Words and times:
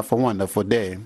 Have 0.00 0.12
a 0.12 0.16
wonderful 0.16 0.62
day. 0.62 0.96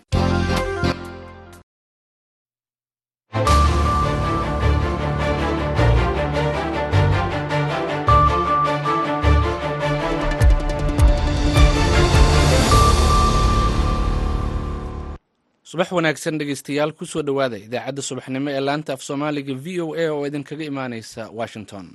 subax 15.71 15.89
wanaagsan 15.97 16.39
dhegeystayaal 16.39 16.93
ku 16.99 17.05
soo 17.13 17.23
dhowaada 17.27 17.57
idaacadda 17.67 18.03
subaxnimo 18.09 18.49
ee 18.57 18.61
laanta 18.69 18.91
af 18.97 19.03
soomaaliga 19.09 19.55
v 19.65 19.67
o 19.85 19.95
a 20.03 20.05
oo 20.15 20.23
idinkaga 20.29 20.65
imaaneysa 20.73 21.23
washington 21.39 21.87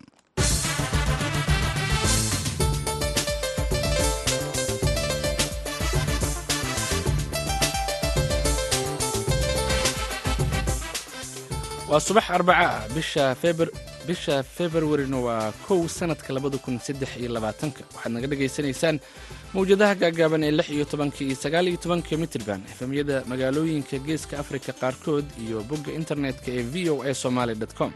waa 11.92 12.00
subax 12.08 12.26
arbaca 12.38 12.68
ah 12.70 12.84
bisha 14.08 14.44
februarina 14.58 15.18
waa 15.28 15.52
kow 15.68 15.80
sanadka 15.98 16.30
labada 16.36 16.58
kun 16.64 16.76
saddex 16.86 17.12
iyo 17.22 17.30
labaatanka. 17.36 17.82
Waxaad 17.94 18.12
naga 18.16 18.28
dhagaysanaysaan 18.32 18.98
mawjadaha 19.54 19.94
gaagaaban 20.02 20.44
ee 20.48 20.52
lix 20.60 20.68
iyo 20.76 20.86
tobanka 20.92 21.20
iyo 21.26 21.36
sagaal 21.44 21.66
iyo 21.72 21.78
tobanka 21.84 22.12
mitrban 22.24 22.62
efemyada 22.74 23.16
magaalooyinka 23.32 23.98
geeska 24.08 24.36
afrika 24.44 24.72
qaarkood 24.82 25.26
iyo 25.44 25.58
bogga 25.70 25.92
internetka 26.00 26.50
ee 26.58 26.64
v 26.74 26.90
o 26.94 26.96
a 27.10 27.14
somaly 27.24 27.54
com. 27.80 27.92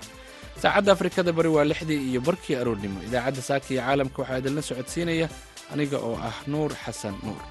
Saacadda 0.62 0.91
afrikada 0.95 1.31
bari 1.37 1.49
waa 1.55 1.65
lixdii 1.71 2.01
iyo 2.12 2.20
barkii 2.27 2.55
aroornimo. 2.62 2.98
Idaacadda 3.07 3.41
saaka 3.49 3.67
iyo 3.73 3.81
caalamka 3.85 4.17
waxaa 4.21 4.37
idinla 4.41 4.62
socodsiinaya 4.70 5.27
aniga 5.73 5.98
oo 6.07 6.15
ah 6.29 6.35
nuur 6.51 6.71
xasan 6.85 7.15
nuur 7.25 7.41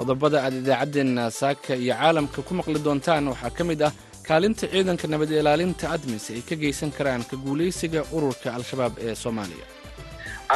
qodobada 0.00 0.38
aad 0.46 0.54
idaacaddeenna 0.62 1.24
saaka 1.30 1.74
iyo 1.76 1.94
caalamka 2.00 2.40
ku 2.48 2.52
maqli 2.58 2.78
doontaan 2.86 3.28
waxaa 3.32 3.50
ka 3.58 3.64
mid 3.70 3.82
ah 3.88 3.92
kaalinta 4.28 4.64
ciidanka 4.72 5.06
nabad 5.12 5.30
ilaalinta 5.40 5.84
admis 5.96 6.24
ay 6.32 6.40
ka 6.48 6.54
geysan 6.62 6.90
karaan 6.98 7.22
ka 7.30 7.36
guulaysiga 7.44 8.00
ururka 8.16 8.48
al-shabaab 8.56 8.94
ee 9.06 9.14
soomaaliya. 9.22 9.66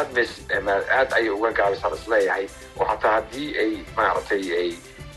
Admis 0.01 0.31
aad 0.99 1.11
ayay 1.19 1.29
uga 1.37 1.51
gaabisaan 1.59 1.93
is 1.99 2.07
leeyahay. 2.13 2.47
Oo 2.81 2.85
hataa 2.91 3.13
haddii 3.21 3.49
ay 3.63 3.71
maaragtay 3.97 4.43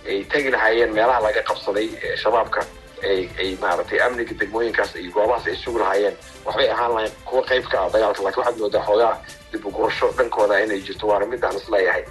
ay 0.08 0.17
tegi 0.31 0.50
lahaayeen 0.55 0.92
meelaha 0.98 1.20
laga 1.28 1.42
qabsaday 1.50 1.88
shabaabka 2.23 2.61
ay 3.42 3.50
maaragtay 3.64 4.00
amniga 4.05 4.33
degmooyinkaas 4.42 4.92
iyo 5.02 5.11
goobahaas 5.16 5.48
ay 5.48 5.55
sugi 5.64 5.80
lahaayeen. 5.83 6.16
Waxbay 6.45 6.70
ahaan 6.75 6.92
lahayn 6.95 7.14
kuwa 7.28 7.42
qayb 7.50 7.66
ka 7.72 7.78
ah 7.86 7.89
dagaalka 7.95 8.22
lakiin 8.28 8.42
waxaad 8.44 8.58
moodaa 8.61 8.83
xoogaa 8.89 9.14
dib 9.52 9.64
ugurasho 9.70 10.08
dhankooda 10.17 10.55
inay 10.66 10.81
jirto 10.88 11.05
waana 11.09 11.25
midaan 11.31 11.55
is 11.61 11.67
leeyahay 11.73 12.03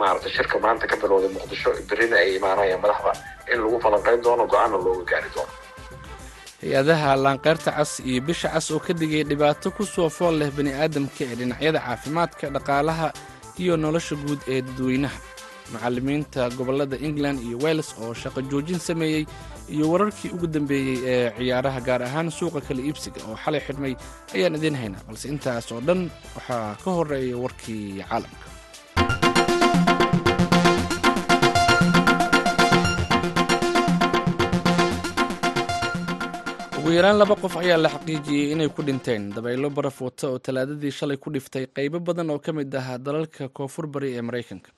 maaragtay 0.00 0.32
shirka 0.36 0.56
maanta 0.64 0.84
ka 0.90 0.96
bilowday 1.02 1.30
muqdisho 1.36 1.70
berina 1.90 2.16
ay 2.22 2.30
imaanayaan 2.38 2.80
madaxda 2.84 3.12
in 3.52 3.58
lagu 3.64 3.76
falanqayn 3.84 4.20
doono 4.24 4.44
go'aanna 4.52 4.76
looga 4.84 5.04
gaari 5.10 5.28
doono. 5.34 5.52
Hay'adaha 6.62 7.10
laanqeyrta 7.24 7.70
cas 7.76 7.92
iyo 8.08 8.20
bisha 8.28 8.48
cas 8.54 8.66
oo 8.74 8.80
ka 8.86 8.92
digay 9.00 9.24
dhibaato 9.30 9.68
ku 9.76 9.84
soo 9.94 10.08
fool 10.16 10.34
leh 10.40 10.50
bani 10.56 10.72
aadamka 10.82 11.22
ee 11.30 11.36
dhinacyada 11.40 11.78
caafimaadka 11.86 12.46
dhaqaalaha 12.56 13.08
iyo 13.62 13.74
nolosha 13.76 14.14
guud 14.24 14.40
ee 14.52 14.60
dadweynaha. 14.66 15.18
Macallimiinta 15.72 16.42
gobollada 16.58 16.96
england 17.08 17.38
iyo 17.46 17.56
wales 17.64 17.88
oo 18.02 18.12
shaqo 18.22 18.40
joojin 18.50 18.78
sameeyey 18.88 19.24
iyo 19.74 19.84
wararkii 19.92 20.30
ugu 20.36 20.46
dambeeyey 20.46 20.96
ee 21.12 21.30
ciyaaraha 21.38 21.80
gaar 21.88 22.02
ahaan 22.08 22.28
suuqa 22.38 22.60
kala 22.66 22.80
iibsiga 22.88 23.20
oo 23.28 23.36
xalay 23.44 23.60
xidhmay 23.66 23.94
ayaan 24.34 24.56
idiin 24.58 24.76
haynaa 24.80 25.04
balse 25.08 25.26
intaas 25.32 25.66
oo 25.72 25.80
dhan 25.86 26.00
waxaa 26.36 26.76
ka 26.84 26.90
horreeya 26.96 27.36
warkii 27.44 28.04
caalamka 28.08 28.46
ugu 36.84 36.92
yaraan 36.96 37.18
laba 37.20 37.34
qof 37.42 37.54
ayaa 37.62 37.76
la 37.84 37.88
xaqiijiyey 37.94 38.52
inay 38.52 38.68
ku 38.68 38.82
dhinteen. 38.82 39.30
Dabaylo 39.34 39.70
baraf 39.70 40.00
wata 40.00 40.28
oo 40.28 40.38
talaadadii 40.38 40.90
shalay 40.90 41.16
ku 41.16 41.30
dhiftay 41.30 41.66
qaybo 41.66 41.98
badan 42.00 42.30
oo 42.30 42.38
ka 42.38 42.52
mid 42.52 42.74
ah 42.74 42.98
dalalka 42.98 43.48
koonfur 43.48 43.86
bari 43.86 44.12
ee 44.16 44.20
maraykanka 44.20 44.70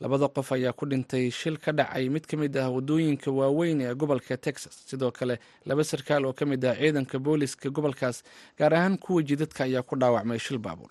labada 0.00 0.28
qof 0.28 0.52
ayaa 0.52 0.72
ku 0.72 0.86
dhintay 0.86 1.30
shil 1.30 1.58
ka 1.58 1.72
dhacay 1.72 2.08
mid 2.08 2.24
ka 2.26 2.36
mid 2.36 2.56
ah 2.56 2.70
waddooyinka 2.72 3.30
waaweyn 3.30 3.80
ee 3.80 3.94
gobolka 3.94 4.36
texas. 4.36 4.72
Sidoo 4.88 5.10
kale 5.12 5.38
laba 5.66 5.84
sarkaal 5.84 6.24
oo 6.26 6.32
ka 6.32 6.46
mid 6.46 6.64
ah 6.64 6.74
ciidanka 6.74 7.18
booliska 7.18 7.68
gobolkaas 7.70 8.22
gaar 8.58 8.72
ahaan 8.74 8.96
kuwa 8.98 9.22
jidadka 9.22 9.64
ayaa 9.64 9.82
ku 9.82 9.96
dhaawacmay 9.96 10.38
shil 10.38 10.58
baabuur 10.58 10.90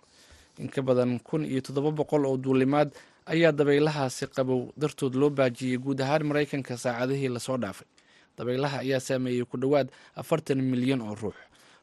in 0.59 0.69
ka 0.69 0.81
badan 0.81 1.19
kun 1.19 1.45
iyo 1.45 1.61
toddoba 1.61 1.91
boqol 1.91 2.25
oo 2.25 2.37
duulimaad 2.37 2.91
ayaa 3.25 3.51
dabaylahaasi 3.51 4.27
qabow. 4.35 4.69
Dartood 4.77 5.15
loo 5.15 5.29
baajiyey 5.29 5.77
guud 5.77 6.01
ahaan 6.01 6.23
maraykanka 6.29 6.77
saacadihii 6.77 7.29
la 7.33 7.39
soo 7.39 7.57
dhaafay 7.57 7.87
dabaylaha 8.37 8.77
ayaa 8.83 8.99
saameeyey 8.99 9.45
ku 9.45 9.57
dhowaad 9.57 9.87
afartan 10.15 10.61
milyan 10.61 11.01
oo 11.01 11.15
ruux. 11.15 11.35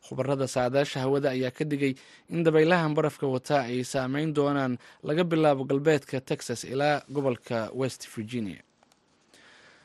Khubarada 0.09 0.47
saadaasha 0.49 1.01
hawada 1.01 1.31
ayaa 1.31 1.51
ka 1.51 1.65
digay 1.65 1.95
in 2.31 2.45
dabaylahan 2.45 2.95
barafka 2.95 3.27
wataa 3.27 3.63
ay 3.69 3.85
saameyn 3.85 4.33
doonaan 4.35 4.79
laga 5.03 5.25
bilaabo 5.25 5.65
galbeedka 5.65 6.21
texas 6.21 6.65
ilaa 6.65 7.03
gobolka 7.11 7.71
west 7.75 8.09
virginia. 8.17 8.63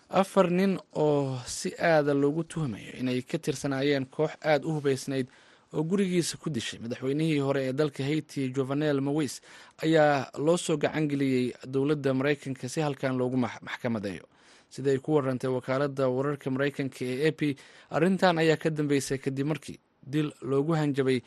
Afar 0.09 0.49
nin 0.51 0.77
oo 0.93 1.39
si 1.47 1.73
aada 1.79 2.13
loogu 2.13 2.43
tuhmayo 2.43 2.93
inay 2.99 3.21
ka 3.21 3.37
tirsanaayeen 3.37 4.05
koox 4.05 4.31
aada 4.45 4.65
u 4.67 4.71
hubeysnayd 4.77 5.27
oo 5.73 5.83
gurigiisa 5.83 6.37
ku 6.37 6.49
dishay 6.49 6.79
madaxweynihii 6.79 7.39
hore 7.39 7.61
ee 7.67 7.73
dalka 7.73 8.03
haiti 8.03 8.49
jovenel 8.55 9.01
mowis 9.01 9.41
ayaa 9.83 10.29
loo 10.37 10.57
soo 10.57 10.77
gacangeliyey 10.77 11.53
dowladda 11.65 12.13
maraykanka 12.13 12.69
si 12.69 12.79
halkan 12.85 13.17
loogu 13.17 13.37
maxkamadeeyo 13.37 14.25
sida 14.73 14.91
ku 15.05 15.09
warantay 15.17 15.49
wakaaladda 15.57 16.05
wararka 16.17 16.47
maraykanka 16.55 17.01
ee 17.13 17.27
a 17.27 17.31
p. 17.39 17.55
Arrintan 17.95 18.37
ayaa 18.43 18.57
ka 18.63 18.69
dambeysay 18.69 19.17
kadib 19.25 19.47
markii 19.51 19.77
dil 20.13 20.29
loogu 20.51 20.73
hanjabay 20.79 21.19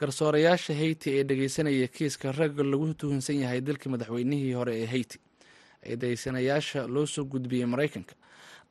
garsoorayaasha 0.00 0.74
haiti 0.80 1.08
ee 1.18 1.24
dhegeysanaya 1.28 1.88
kiiska 1.96 2.32
ragga 2.32 2.62
lagu 2.72 2.94
tuhunsan 3.00 3.36
yahay 3.42 3.60
dilka 3.60 3.86
madaxweynihii 3.94 4.52
hore 4.58 4.74
ee 4.82 4.86
haiti. 4.94 5.18
Eedeysanayaasha 5.90 6.86
loo 6.94 7.06
soo 7.06 7.24
gudbiyey 7.32 7.66
maraykanka 7.66 8.14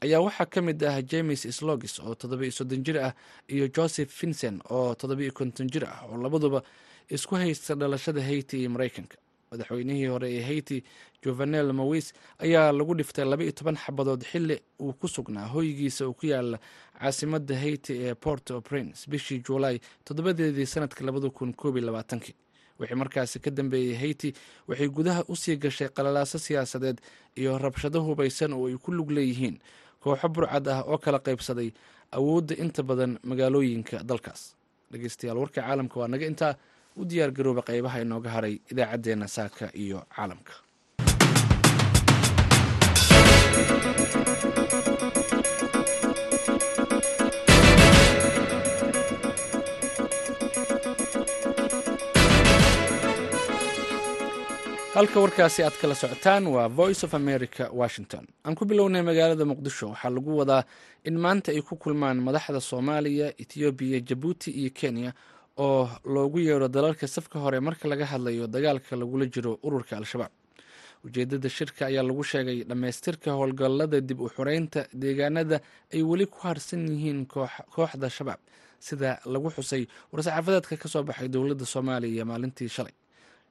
ayaa 0.02 0.22
waxaa 0.26 0.46
ka 0.54 0.62
mid 0.62 0.84
ah 0.84 1.02
james 1.12 1.42
slogis 1.58 2.00
oo 2.00 2.16
toddobiiyo 2.16 2.52
soddon 2.52 2.84
jir 2.84 2.98
ah 3.08 3.14
iyo 3.48 3.68
joseph 3.68 4.12
vincent 4.22 4.64
oo 4.70 4.96
toddobiiyo 4.96 5.32
konton 5.40 5.68
jir 5.74 5.86
ah 5.86 6.08
oo 6.10 6.18
labaduba 6.24 6.64
isku 7.10 7.36
haysta 7.36 7.76
dhalashada 7.76 8.22
haiti 8.24 8.60
iyo 8.62 8.70
maraykanka 8.70 9.18
madaxweynihii 9.62 10.06
hore 10.08 10.30
ee 10.36 10.42
haiti 10.42 10.84
jovenel 11.26 11.74
mowis 11.74 12.14
ayaa 12.40 12.72
lagu 12.72 12.96
dhiftay 12.96 13.26
laba 13.26 13.44
iyo 13.44 13.52
toban 13.52 13.76
xabadood 13.76 14.24
xili 14.24 14.60
uu 14.80 14.94
ku 14.94 15.08
sugnaa 15.08 15.48
hoygiisa 15.48 16.06
oo 16.08 16.14
ku 16.14 16.26
yaalla 16.26 16.60
caasimadda 17.00 17.56
haiti 17.60 17.94
ee 18.06 18.14
port 18.16 18.52
o 18.52 18.62
prince 18.62 19.10
bishii 19.12 19.40
juulaay 19.48 19.80
toddobadeedii 20.06 20.66
sanadka 20.66 21.04
labada 21.06 21.30
kun 21.30 21.54
koob 21.54 21.78
iyo 21.78 21.86
labaatankii. 21.86 22.36
Wixii 22.80 22.96
markaasi 22.96 23.40
ka 23.40 23.52
dambeeyey 23.52 23.96
haiti 23.96 24.34
waxay 24.68 24.88
gudaha 24.88 25.24
u 25.28 25.36
sii 25.36 25.56
gashay 25.58 25.88
qalalaaso 25.90 26.40
siyaasadeed 26.40 27.02
iyo 27.36 27.58
rabshado 27.58 28.02
hubaysan 28.02 28.54
oo 28.54 28.68
ay 28.68 28.78
ku 28.78 28.92
lug 28.92 29.12
leeyihiin. 29.12 29.60
Kooxo 30.00 30.30
burcad 30.30 30.68
ah 30.68 30.82
oo 30.88 30.98
kala 30.98 31.20
qaybsaday 31.20 31.72
awoodda 32.12 32.56
inta 32.56 32.84
badan 32.84 33.20
magaalooyinka 33.24 34.04
dalkaas. 34.04 34.56
Dhegeystayaal 34.92 35.38
warka 35.38 35.62
caalamka 35.62 36.00
waa 36.00 36.08
naga 36.08 36.26
intaa 36.26 36.56
u 37.00 37.06
diyaar 37.06 37.32
garooba 37.32 37.62
qaybaha 37.70 38.02
inooga 38.06 38.30
haray 38.36 38.56
idaacaddeenna 38.72 39.28
saaka 39.28 39.66
iyo 39.84 40.00
caalamka. 40.16 40.54
Halka 54.94 55.20
warkaasi 55.20 55.64
aad 55.64 55.74
kala 55.82 55.96
socotaan 55.96 56.48
waa 56.48 56.68
voice 56.68 57.06
of 57.06 57.14
america 57.14 57.70
washington. 57.74 58.28
Aan 58.46 58.56
ku 58.56 58.66
bilownay 58.66 59.02
magaalada 59.02 59.46
muqdisho. 59.46 59.88
Waxaa 59.90 60.10
lagu 60.10 60.38
wadaa 60.38 60.64
in 61.04 61.18
maanta 61.18 61.52
ay 61.52 61.62
ku 61.62 61.76
kulmaan 61.76 62.20
madaxda 62.22 62.60
soomaaliya 62.62 63.28
etoobiya 63.42 64.00
jabuuti 64.00 64.52
iyo 64.52 64.70
kenya 64.80 65.14
oo 65.58 65.90
loogu 66.06 66.40
yeero 66.40 66.68
dalalka 66.68 67.08
safka 67.08 67.40
hore 67.40 67.60
marka 67.60 67.88
laga 67.88 68.06
hadlayo 68.06 68.48
dagaalka 68.48 68.96
lagula 68.96 69.26
jiro 69.34 69.60
ururka 69.64 69.98
al-shabaab. 69.98 70.32
Ujeedada 71.06 71.50
shirka 71.50 71.86
ayaa 71.90 72.04
lagu 72.04 72.24
sheegay 72.24 72.64
dhammaystirka 72.70 73.30
howlgallada 73.38 74.02
dib 74.02 74.20
u 74.22 74.30
xoreynta 74.30 74.86
deegaanada 74.94 75.58
ay 75.94 76.02
weli 76.10 76.26
ku 76.28 76.38
harsan 76.46 76.86
yihiin 76.88 77.26
kooxda 77.74 78.10
shabaab 78.18 78.40
sida 78.80 79.20
lagu 79.26 79.50
xusay 79.56 79.84
war-saxaafadeedka 80.14 80.76
ka 80.82 80.88
soo 80.94 81.04
baxay 81.04 81.28
dowladda 81.28 81.66
soomaaliya 81.66 82.26
maalintii 82.26 82.70
shalay. 82.70 82.94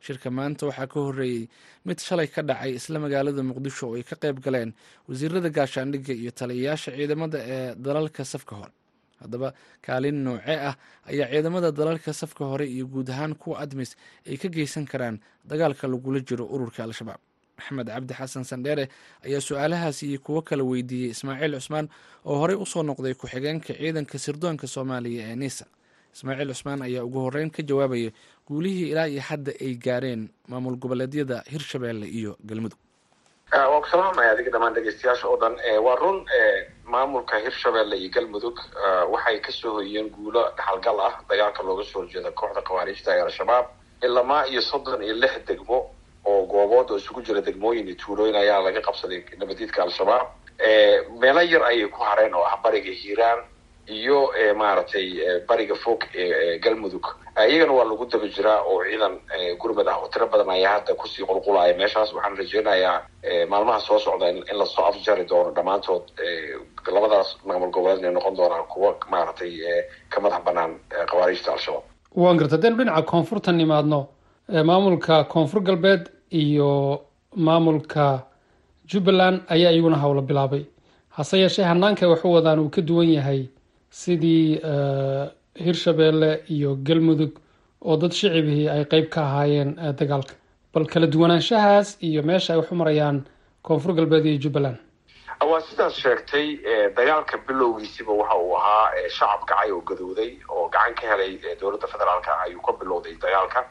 Shirka 0.01 0.31
maanta 0.31 0.67
waxaa 0.71 0.87
ka 0.93 0.99
horreeyey 1.07 1.49
mid 1.85 1.99
shalay 2.01 2.27
ka 2.35 2.43
dhacay 2.43 2.73
isla 2.79 2.99
magaalada 3.05 3.43
muqdisho 3.51 3.85
oo 3.91 3.97
ay 3.99 4.03
ka 4.11 4.17
qayb 4.23 4.39
galeen 4.41 4.71
wasiirada 5.09 5.51
gaashaandhigga 5.51 6.15
iyo 6.15 6.31
taliyayaasha 6.31 6.91
ciidamada 6.97 7.39
ee 7.55 7.75
dalalka 7.75 8.25
safka 8.25 8.55
hore 8.61 8.73
haddaba 9.23 9.53
kaalin 9.87 10.19
nooce 10.25 10.55
ah 10.69 10.75
ayaa 11.11 11.29
ciidamada 11.33 11.71
dalalka 11.73 12.13
safka 12.13 12.45
hore 12.45 12.67
iyo 12.67 12.87
guud 12.87 13.09
ahaan 13.11 13.35
kuwa 13.35 13.59
admis 13.65 13.97
ay 14.27 14.37
ka 14.37 14.49
geysan 14.49 14.85
karaan 14.87 15.21
dagaalka 15.45 15.89
lagula 15.89 16.21
jiro 16.21 16.45
ururka 16.55 16.85
al-shabaab. 16.85 17.21
Maxamed 17.61 17.87
cabdi 17.93 18.15
xasan 18.15 18.45
sandheere 18.45 18.89
ayaa 19.27 19.41
su'aalahaas 19.41 20.03
iyo 20.03 20.19
kuwo 20.25 20.41
kala 20.43 20.65
weydiiyey 20.65 21.11
ismaaciil 21.13 21.55
cusmaan 21.61 21.87
oo 22.25 22.37
horey 22.41 22.57
u 22.57 22.67
soo 22.67 22.83
noqday 22.83 23.15
ku-xigeenka 23.15 23.75
ciidanka 23.77 24.17
sirdoonka 24.19 24.67
soomaaliya 24.67 25.25
ee 25.33 25.37
nisa 25.37 25.67
ismaaciil 26.15 26.49
cusmaan 26.55 26.83
ayaa 26.89 27.05
ugu 27.05 27.19
horeyn 27.27 27.51
ka 27.57 27.63
jawaabaya 27.63 28.11
guulihii 28.49 28.89
ilaa 28.93 29.07
iyo 29.13 29.21
hadda 29.29 29.53
ay 29.61 29.75
gaareen 29.87 30.23
maamul 30.49 30.77
goboleedyada 30.81 31.45
hirshabeelle 31.53 32.07
iyo 32.09 32.33
galmudug. 32.49 32.79
Waa 33.53 33.81
ku 33.83 33.89
salaamaya 33.93 34.31
adiga 34.33 34.51
dhamaan 34.55 34.75
dhegeystayaasha 34.75 35.27
oo 35.29 35.37
dhan. 35.43 35.55
Waa 35.85 35.97
run 36.03 36.19
maamulka 36.95 37.37
hirshabeelle 37.45 37.97
iyo 37.99 38.11
galmudug 38.15 38.57
waxay 39.13 39.39
ka 39.47 39.53
soo 39.53 39.73
hoyiyeen 39.77 40.09
guulo 40.17 40.43
dhaxalgal 40.59 40.99
ah 41.09 41.15
dagaalka 41.29 41.63
looga 41.69 41.85
soo 41.91 42.01
horjeeda 42.03 42.31
kooxda 42.41 42.63
khawaariijta 42.69 43.11
ee 43.17 43.23
al-shabaab 43.27 43.67
ilamaa 44.07 44.43
iyo 44.53 44.63
soddon 44.71 45.03
iyo 45.07 45.15
lix 45.23 45.35
degmo 45.49 45.79
oo 46.31 46.43
goobood 46.53 46.91
oo 46.91 46.97
isugu 47.03 47.21
jira 47.27 47.41
degmooyin 47.49 47.87
iyo 47.89 47.97
tuulooyin 48.03 48.37
ayaa 48.43 48.61
laga 48.67 48.81
qabsaday 48.89 49.21
nabadiidka 49.41 49.83
al-shabaab 49.87 50.27
meelo 51.21 51.41
yar 51.53 51.63
ayay 51.71 51.87
ku 51.89 52.01
hareen 52.09 52.35
oo 52.35 52.45
ah 52.53 52.57
bariga 52.65 52.93
hiiraan 53.03 53.41
iyo 53.99 54.19
maaragtay 54.61 55.07
bariga 55.49 55.75
fog 55.75 56.01
ee 56.15 56.59
galmudug. 56.59 57.07
Iyagana 57.49 57.73
waa 57.73 57.85
lagu 57.91 58.05
daba 58.13 58.27
jiraa 58.37 58.61
oo 58.71 58.83
ciidan 58.85 59.15
gurmad 59.61 59.89
ah 59.89 59.97
oo 60.03 60.09
tiro 60.13 60.27
badan 60.33 60.51
ayaa 60.51 60.73
hadda 60.79 60.95
ku 60.95 61.07
sii 61.09 61.25
qulqulaya. 61.29 61.75
Meeshaas 61.79 62.13
waxaan 62.15 62.37
rajeynayaa 62.41 62.97
maalmaha 63.49 63.81
soo 63.81 63.99
socda 63.99 64.29
in 64.29 64.57
la 64.59 64.67
soo 64.67 64.85
afjari 64.91 65.25
doono 65.31 65.51
dhammaantood 65.57 66.03
labadaas 66.95 67.37
maamul 67.47 67.71
goboleed 67.75 67.99
inay 68.01 68.13
noqon 68.17 68.35
doonaan 68.37 68.67
kuwo 68.73 68.89
maaragtay 69.11 69.53
ka 70.13 70.21
madax 70.21 70.43
banaan 70.47 70.73
khawaariijta 71.11 71.53
al-shabaab. 71.53 71.85
Waan 72.23 72.37
garta 72.39 72.57
hadaynu 72.57 72.77
dhinaca 72.79 73.03
koonfurta 73.11 73.53
nimaadno 73.53 74.01
maamulka 74.65 75.25
koonfur 75.33 75.61
galbeed 75.69 76.11
iyo 76.43 76.71
maamulka 77.37 78.23
jubbaland 78.91 79.41
ayaa 79.49 79.71
iyaguna 79.73 79.97
howlo 79.97 80.23
bilaabay. 80.23 80.65
Hase 81.09 81.39
yeeshee 81.39 81.65
hanaanka 81.65 82.09
wax 82.09 82.25
u 82.25 82.33
wadaan 82.33 82.59
uu 82.59 82.69
ka 82.71 82.81
duwan 82.83 83.09
yahay 83.13 83.49
sidii 83.91 84.61
hirshabeelle 85.65 86.31
iyo 86.49 86.75
galmudug 86.89 87.33
oo 87.83 87.97
dad 87.97 88.13
shicibihii 88.13 88.69
ay 88.69 88.85
qeyb 88.85 89.09
ka 89.11 89.21
ahaayeen 89.23 89.75
dagaalka. 89.99 90.35
Bal 90.75 90.87
kala 90.87 91.07
duwanaanshahaas 91.07 91.97
iyo 92.03 92.23
meesha 92.23 92.53
ay 92.55 92.59
wax 92.61 92.71
u 92.73 92.75
marayaan 92.75 93.25
koonfur 93.63 93.93
galbeed 93.95 94.27
iyo 94.27 94.39
jubbaland. 94.45 94.79
Waa 95.51 95.61
sidaas 95.61 95.95
sheegtay 96.03 96.47
dagaalka 96.97 97.39
bilowgiisiba 97.49 98.13
waxa 98.13 98.37
uu 98.39 98.55
ahaa 98.57 98.91
shacab 99.19 99.43
kacay 99.49 99.71
oo 99.73 99.81
gadooday 99.81 100.31
oo 100.49 100.69
gacan 100.69 100.95
ka 100.95 101.07
helay 101.11 101.33
dowladda 101.61 101.87
federaalka 101.89 102.31
ayuu 102.45 102.61
ka 102.63 102.73
bilowday 102.81 103.15
dagaalka. 103.25 103.65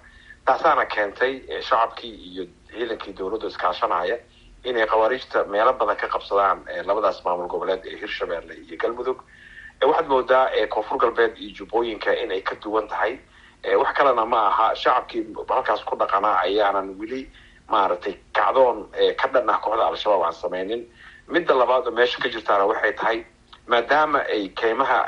Taasaana 0.45 0.85
keentay 0.85 1.33
shacabkii 1.69 2.13
iyo 2.29 2.43
ciidankii 2.71 3.13
dowladda 3.13 3.47
iskaashanaya 3.47 4.17
inay 4.65 4.85
khawaariijta 4.91 5.45
meelo 5.53 5.73
badan 5.79 5.95
ka 6.01 6.07
qabsadaan 6.07 6.57
labadaas 6.87 7.23
maamul 7.25 7.47
goboleed 7.47 7.81
ee 7.85 7.97
hirshabeelle 8.01 8.53
iyo 8.65 8.77
galmudug 8.81 9.19
waxaad 9.87 10.07
moodaa 10.07 10.45
koonfur 10.69 10.97
galbeed 10.97 11.37
iyo 11.37 11.51
jubbooyinka 11.57 12.13
inay 12.23 12.41
ka 12.41 12.55
duwan 12.55 12.87
tahay. 12.87 13.19
Wax 13.77 13.93
kalena 13.97 14.25
ma 14.25 14.47
aha 14.47 14.75
shacabkii 14.75 15.25
halkaas 15.49 15.83
ku 15.83 15.95
dhaqanaa 15.95 16.39
ayaanan 16.43 16.95
weli 16.99 17.29
maaragtay 17.67 18.15
kacdoon 18.33 18.87
ka 19.19 19.27
dhan 19.33 19.49
ah 19.49 19.59
kooxda 19.63 19.87
al-shabaab 19.87 20.23
aan 20.23 20.33
sameynin. 20.33 20.81
Midda 21.27 21.53
labaad 21.55 21.87
oo 21.87 21.91
meesha 21.91 22.19
ka 22.21 22.29
jirtaana 22.29 22.65
waxay 22.65 22.93
tahay 22.93 23.25
maadaama 23.67 24.19
ay 24.33 24.49
keymaha 24.49 24.99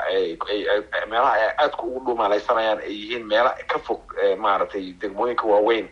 meelaha 1.10 1.32
ay 1.32 1.48
aadka 1.58 1.82
ugu 1.82 2.00
dhumaalaysanayaan 2.06 2.78
ay 2.80 2.92
yihiin 2.92 3.26
meela 3.26 3.50
ka 3.68 3.78
fog 3.78 4.00
maaragtay 4.38 4.92
degmooyinka 5.00 5.44
waaweyn 5.46 5.88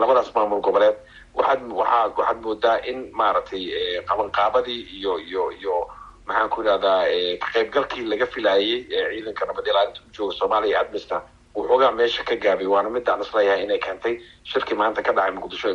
labadaas 0.00 0.34
maamul 0.34 0.60
goboleed. 0.60 0.96
Waxaad 1.34 1.62
waxaad 1.72 2.12
waxaad 2.18 2.38
moodaa 2.42 2.76
in 2.90 3.10
maaragtay 3.12 3.62
qabanqaabadii 4.08 4.80
iyo 4.98 5.18
iyo 5.18 5.52
iyo 5.52 5.88
maxaan 6.28 6.48
ku 6.54 6.58
idhahdaa 6.62 7.00
ka 7.42 7.48
qaybgalkii 7.54 8.04
laga 8.12 8.26
filaayey 8.34 8.78
ciidanka 9.12 9.44
nabad 9.50 9.66
ilaalinta 9.70 10.00
u 10.06 10.10
jooga 10.16 10.34
soomaaliya 10.40 10.80
admisna 10.82 11.18
wuxoogaa 11.56 11.92
meesha 11.98 12.22
ka 12.28 12.34
gaabay 12.44 12.66
waana 12.74 12.90
midaan 12.96 13.20
is 13.24 13.30
leeyahay 13.36 13.62
inay 13.64 13.78
keentay. 13.86 14.14
Shirkii 14.50 14.76
maanta 14.80 15.02
ka 15.06 15.12
dhacay 15.16 15.32
muqdisho 15.38 15.68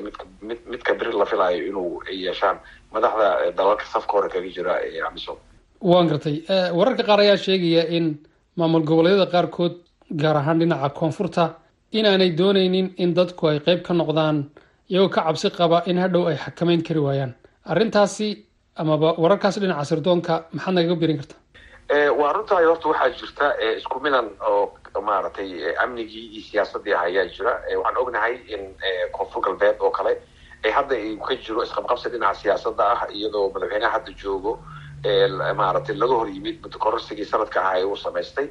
mid 0.48 0.60
midka 0.72 0.94
beri 1.00 1.12
la 1.22 1.26
filaayo 1.32 1.62
inuu 1.70 1.90
yeeshaan. 2.26 2.58
Madaxda 2.94 3.28
dalalka 3.58 3.86
safka 3.94 4.14
hore 4.18 4.30
kaga 4.34 4.50
jira 4.56 4.74
ee 4.88 5.02
amisom. 5.10 5.38
Waan 5.92 6.08
gartay. 6.12 6.36
Wararka 6.78 7.04
qaar 7.10 7.20
ayaa 7.26 7.38
sheegaya 7.46 7.84
in 7.98 8.06
maamul 8.60 8.84
goboleedyada 8.90 9.28
qaarkood 9.34 9.74
gaar 10.22 10.38
ahaan 10.42 10.60
dhinaca 10.62 10.90
koonfurta 11.00 11.44
inaanay 12.00 12.32
dooneynin 12.40 12.88
in 13.04 13.14
dadku 13.18 13.44
ay 13.52 13.60
qeyb 13.68 13.82
ka 13.88 13.94
noqdaan 13.94 14.38
iyagoo 14.92 15.10
ka 15.16 15.22
cabsi 15.28 15.50
qaba 15.58 15.78
in 15.90 15.98
hadhow 16.04 16.24
ay 16.32 16.38
xakameyn 16.46 16.82
kari 16.88 17.00
waayaan. 17.08 17.34
Arrintaasi 17.72 18.28
amaba 18.82 19.14
wararkaas 19.24 19.60
dhinaca 19.62 19.86
sirdoonka 19.92 20.34
maxaad 20.56 20.74
nagaga 20.78 20.96
birin 21.02 21.18
karta 21.22 21.36
waa 22.20 22.32
runtahay 22.36 22.66
horta 22.70 22.88
waxaa 22.92 23.10
jirta 23.20 23.46
isku 23.80 24.00
midan 24.06 24.28
oo 24.50 24.64
maaragtay 25.08 25.50
amnigii 25.84 26.26
iyo 26.34 26.42
siyaasadii 26.50 26.94
ayaa 27.06 27.26
jira. 27.36 27.54
Waxaan 27.78 27.98
ognahay 28.02 28.34
in 28.54 28.62
koonfur 29.16 29.42
galbeed 29.46 29.78
oo 29.86 29.92
kale 29.98 30.14
hadda 30.78 30.96
ka 31.28 31.34
jiro 31.44 31.62
isqabqabsi 31.68 32.08
dhinaca 32.14 32.40
siyaasada 32.42 32.84
ah 32.94 33.02
iyadoo 33.18 33.46
madaxweyneha 33.54 33.92
hadda 33.96 34.12
joogo 34.22 34.54
maaragtay 35.60 35.96
laga 36.02 36.16
hor 36.20 36.30
yimid 36.36 36.58
kororsigii 36.84 37.26
sanadka 37.32 37.60
ahaa 37.62 37.78
ee 37.80 37.84
uu 37.86 37.96
samaystay. 38.06 38.48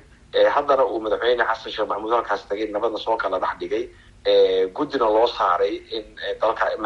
Haddana 0.54 0.84
uu 0.84 1.00
madaxweyne 1.00 1.44
xasan 1.50 1.72
sheekh 1.72 1.88
maxamuud 1.88 2.12
halkaas 2.16 2.42
tagay 2.48 2.66
nabadna 2.74 2.98
soo 2.98 3.16
kala 3.16 3.38
dhex 3.42 3.54
dhigay 3.60 3.84
guddina 4.76 5.06
loo 5.16 5.26
saaray 5.38 5.74
in 5.96 6.04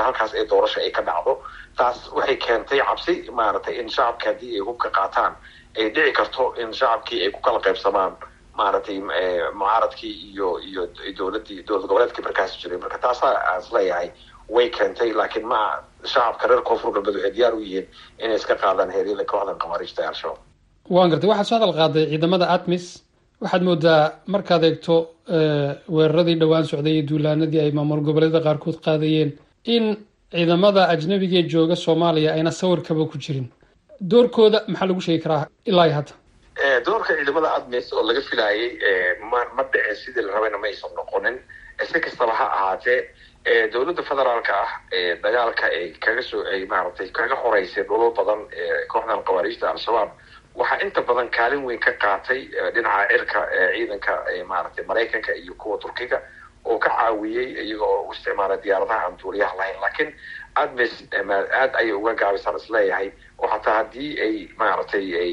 halkaas 0.07 0.35
ee 0.35 0.45
doorasho 0.51 0.81
ay 0.81 0.91
ka 0.91 1.03
dhacdo. 1.03 1.33
Taas 1.79 1.99
waxay 2.17 2.37
keentay 2.37 2.81
cabsi 2.89 3.15
maaragtay 3.39 3.75
in 3.81 3.89
shacabka 3.89 4.27
haddii 4.31 4.55
ay 4.57 4.61
hubka 4.69 4.89
qaataan 4.99 5.33
ay 5.79 5.87
dhici 5.95 6.13
karto 6.19 6.55
in 6.63 6.73
shacabkii 6.73 7.21
ay 7.25 7.31
ku 7.31 7.41
kala 7.47 7.59
qaybsamaan 7.67 8.13
maaragtay 8.59 8.99
mucaaradkii 9.59 10.15
iyo 10.33 10.49
iyo 10.69 10.83
dowladdii 11.19 11.63
dowlad 11.69 11.87
goboleedkii 11.89 12.25
markaas 12.25 12.53
jiray. 12.61 12.79
Marka 12.79 12.99
taasaa 12.99 13.33
aan 13.51 13.61
is 13.63 13.73
leeyahay 13.73 14.09
way 14.49 14.69
keentay 14.77 15.11
laakiin 15.13 15.47
ma 15.53 15.61
shacabka 16.13 16.47
reer 16.49 16.63
koonfur 16.69 16.91
galbeed 16.95 17.15
waxay 17.17 17.33
diyaar 17.37 17.55
u 17.55 17.61
yihiin 17.61 17.87
inay 18.25 18.37
iska 18.41 18.55
qaadaan 18.63 18.91
heeryada 18.97 19.25
kooxdan 19.33 19.59
khawaariijta 19.63 20.01
ee 20.03 20.09
al-shabaab 20.13 20.39
waan 20.97 21.11
gartay 21.13 21.29
waxaad 21.31 21.47
soo 21.51 21.57
hadal 21.59 21.75
qaaday 21.81 22.05
ciidamada 22.13 22.47
atmis 22.57 22.85
waxaad 23.43 23.63
moodaa 23.69 24.03
markaad 24.35 24.65
eegto 24.69 24.95
weeraradii 25.97 26.37
dhowaan 26.41 26.65
socday 26.71 26.93
iyo 26.97 27.05
duulaanadii 27.11 27.61
ay 27.65 27.71
maamul 27.79 28.01
goboleedyada 28.07 28.45
qaarkood 28.47 28.79
qaadayeen 28.87 29.31
in 29.75 29.85
ciidamada 30.37 30.83
ajnabiga 30.95 31.39
ee 31.41 31.49
jooga 31.55 31.77
soomaaliya 31.77 32.31
ayna 32.37 32.51
sawirkaba 32.61 33.05
ku 33.11 33.17
jirin. 33.25 33.47
Doorkooda 34.11 34.59
maxaa 34.69 34.87
lagu 34.91 35.01
sheegi 35.07 35.23
karaa? 35.25 35.47
Ilaa 35.71 35.89
hadda. 35.99 36.13
Doorka 36.87 37.13
ciidamada 37.19 37.49
admis 37.59 37.93
oo 37.93 38.03
laga 38.09 38.21
filaayay 38.29 38.71
ma 39.31 39.39
ma 39.57 39.63
dhicin 39.73 39.97
sidii 40.03 40.23
la 40.27 40.33
rabayna 40.37 40.59
ma 40.63 40.67
aysan 40.67 40.91
noqonin. 40.99 41.37
Si 41.91 42.01
kastaba 42.05 42.33
ha 42.41 42.47
ahaatee 42.57 43.01
dowladda 43.73 44.03
federaalka 44.11 44.53
ah 44.65 44.71
dagaalka 45.25 45.65
ay 45.79 45.87
kaga 46.05 46.23
soo 46.31 46.43
ay 46.53 46.61
maaragtay 46.73 47.09
kaga 47.19 47.37
horeysay 47.43 47.85
dhulal 47.89 48.13
badan 48.19 48.41
kooxdan 48.93 49.21
khawaariijta 49.27 49.67
al-shabaab 49.75 50.11
waxaa 50.59 50.79
inta 50.85 51.01
badan 51.09 51.29
kaalin 51.37 51.65
weyn 51.67 51.79
ka 51.85 51.93
qaatay 52.03 52.41
dhinaca 52.75 53.09
cirka 53.13 53.41
ciidanka 53.75 54.13
maaragtay 54.51 54.85
maraykanka 54.91 55.33
iyo 55.43 55.55
kuwa 55.61 55.79
turkiga 55.79 56.19
oo 56.65 56.79
ka 56.79 56.91
caawiyey 56.91 57.49
iyaga 57.67 57.85
oo 57.85 58.03
u 58.09 58.13
isticmaala 58.13 58.57
diyaaradaha 58.63 59.05
aan 59.07 59.17
duuliyaha 59.23 59.55
lahayn. 59.59 59.81
Laakiin 59.83 60.11
aad 60.57 61.73
ayay 61.81 61.93
uga 61.93 62.15
gaabisaan 62.21 62.57
is 62.57 62.71
leeyahay 62.71 63.09
oo 63.39 63.47
hataa 63.53 63.75
haddii 63.79 64.11
ay 64.25 64.35
maaragtay 64.59 65.07
ay 65.23 65.33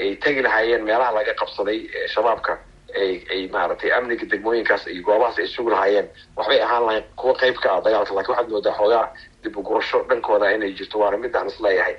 ay 0.00 0.16
tegi 0.22 0.42
lahaayeen 0.42 0.84
meelaha 0.84 1.12
laga 1.16 1.34
qabsaday 1.40 1.78
shabaabka 2.14 2.58
ay 3.02 3.12
ay 3.32 3.40
maaragtay 3.54 3.90
amniga 3.96 4.24
degmooyinkaas 4.32 4.86
iyo 4.86 5.02
goobahaas 5.08 5.38
ay 5.38 5.46
sugi 5.46 5.70
lahaayeen. 5.70 6.06
Waxbay 6.36 6.60
ahaan 6.62 6.84
lahayn 6.86 7.04
kuwa 7.16 7.34
qayb 7.40 7.56
ka 7.62 7.68
ah 7.76 7.80
dagaalka 7.84 8.12
laakiin 8.14 8.30
waxaad 8.36 8.48
moodaa 8.52 8.76
xoogaa 8.78 9.06
dib 9.42 9.56
u 9.56 9.62
gurasho 9.62 9.98
dhankooda 10.08 10.52
inay 10.54 10.72
jirto 10.78 10.98
waana 10.98 11.16
midaan 11.18 11.46
is 11.50 11.58
leeyahay 11.60 11.96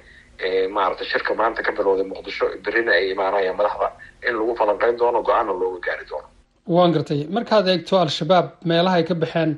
maaragtay 0.76 1.08
shirka 1.12 1.32
maanta 1.40 1.62
ka 1.64 1.72
bilowday 1.78 2.06
muqdisho 2.12 2.46
berina 2.66 2.92
ay 2.98 3.12
imaanayaan 3.14 3.58
madaxda 3.60 3.88
in 4.28 4.34
lagu 4.40 4.54
falanqeyn 4.60 4.96
doono 5.00 5.20
go'aana 5.28 5.52
looga 5.62 5.80
gaari 5.86 6.06
doono. 6.10 6.28
Waan 6.76 6.92
gartay. 6.96 7.20
Markaad 7.36 7.68
eegto 7.68 7.94
al-shabaab 8.00 8.48
meelaha 8.70 8.96
ay 9.00 9.04
ka 9.10 9.16
baxeen 9.16 9.52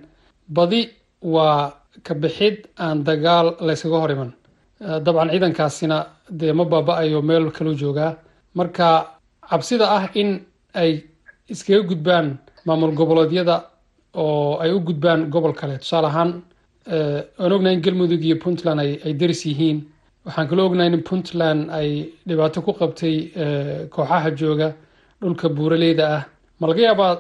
badi 0.58 0.82
waa 1.22 1.74
ka 2.04 2.14
bixid 2.14 2.58
aan 2.80 3.04
dagaal 3.08 3.48
layskaga 3.68 3.98
hor 4.02 4.12
iman. 4.16 4.32
Dabcan 5.06 5.30
ciidankaasina 5.34 5.98
dee 6.40 6.54
ma 6.54 6.64
baaba-ayo 6.66 7.22
meel 7.22 7.52
kaluu 7.52 7.76
joogaa 7.82 8.12
marka 8.56 8.88
cabsida 9.50 9.86
ah 9.98 10.04
in 10.22 10.30
ay 10.82 10.92
iskaga 11.54 11.82
gudbaan 11.90 12.28
maamul 12.66 12.94
goboleedyada 13.00 13.56
oo 14.16 14.58
ay 14.64 14.72
u 14.76 14.80
gudbaan 14.88 15.30
gobol 15.34 15.54
kale 15.60 15.78
tusaale 15.84 16.08
ahaan 16.12 16.32
aan 17.42 17.52
ognahay 17.56 17.76
in 17.76 17.82
galmudug 17.86 18.24
iyo 18.28 18.36
puntland 18.44 18.80
ay 18.80 19.14
deris 19.20 19.46
yihiin 19.46 19.78
waxaan 20.26 20.48
kaloo 20.50 20.66
ognahay 20.70 20.92
in 20.94 21.04
puntland 21.10 21.62
ay 21.80 21.90
dhibaato 22.28 22.62
ku 22.66 22.72
qabtay 22.80 23.16
kooxaha 23.94 24.30
jooga 24.42 24.70
dhulka 25.22 25.48
buuraleyda 25.58 26.06
ah. 26.18 26.24
Ma 26.60 26.68
laga 26.68 26.82
yaabaa 26.88 27.14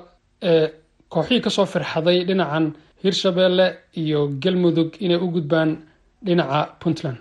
kooxihii 1.13 1.41
ka 1.45 1.49
soo 1.49 1.65
firxaday 1.73 2.17
dhinacan 2.29 2.65
hirshabeelle 3.03 3.65
iyo 4.01 4.19
galmudug 4.43 4.91
inay 5.05 5.17
u 5.25 5.27
gudbaan 5.35 5.69
dhinaca 6.25 6.59
puntland. 6.81 7.17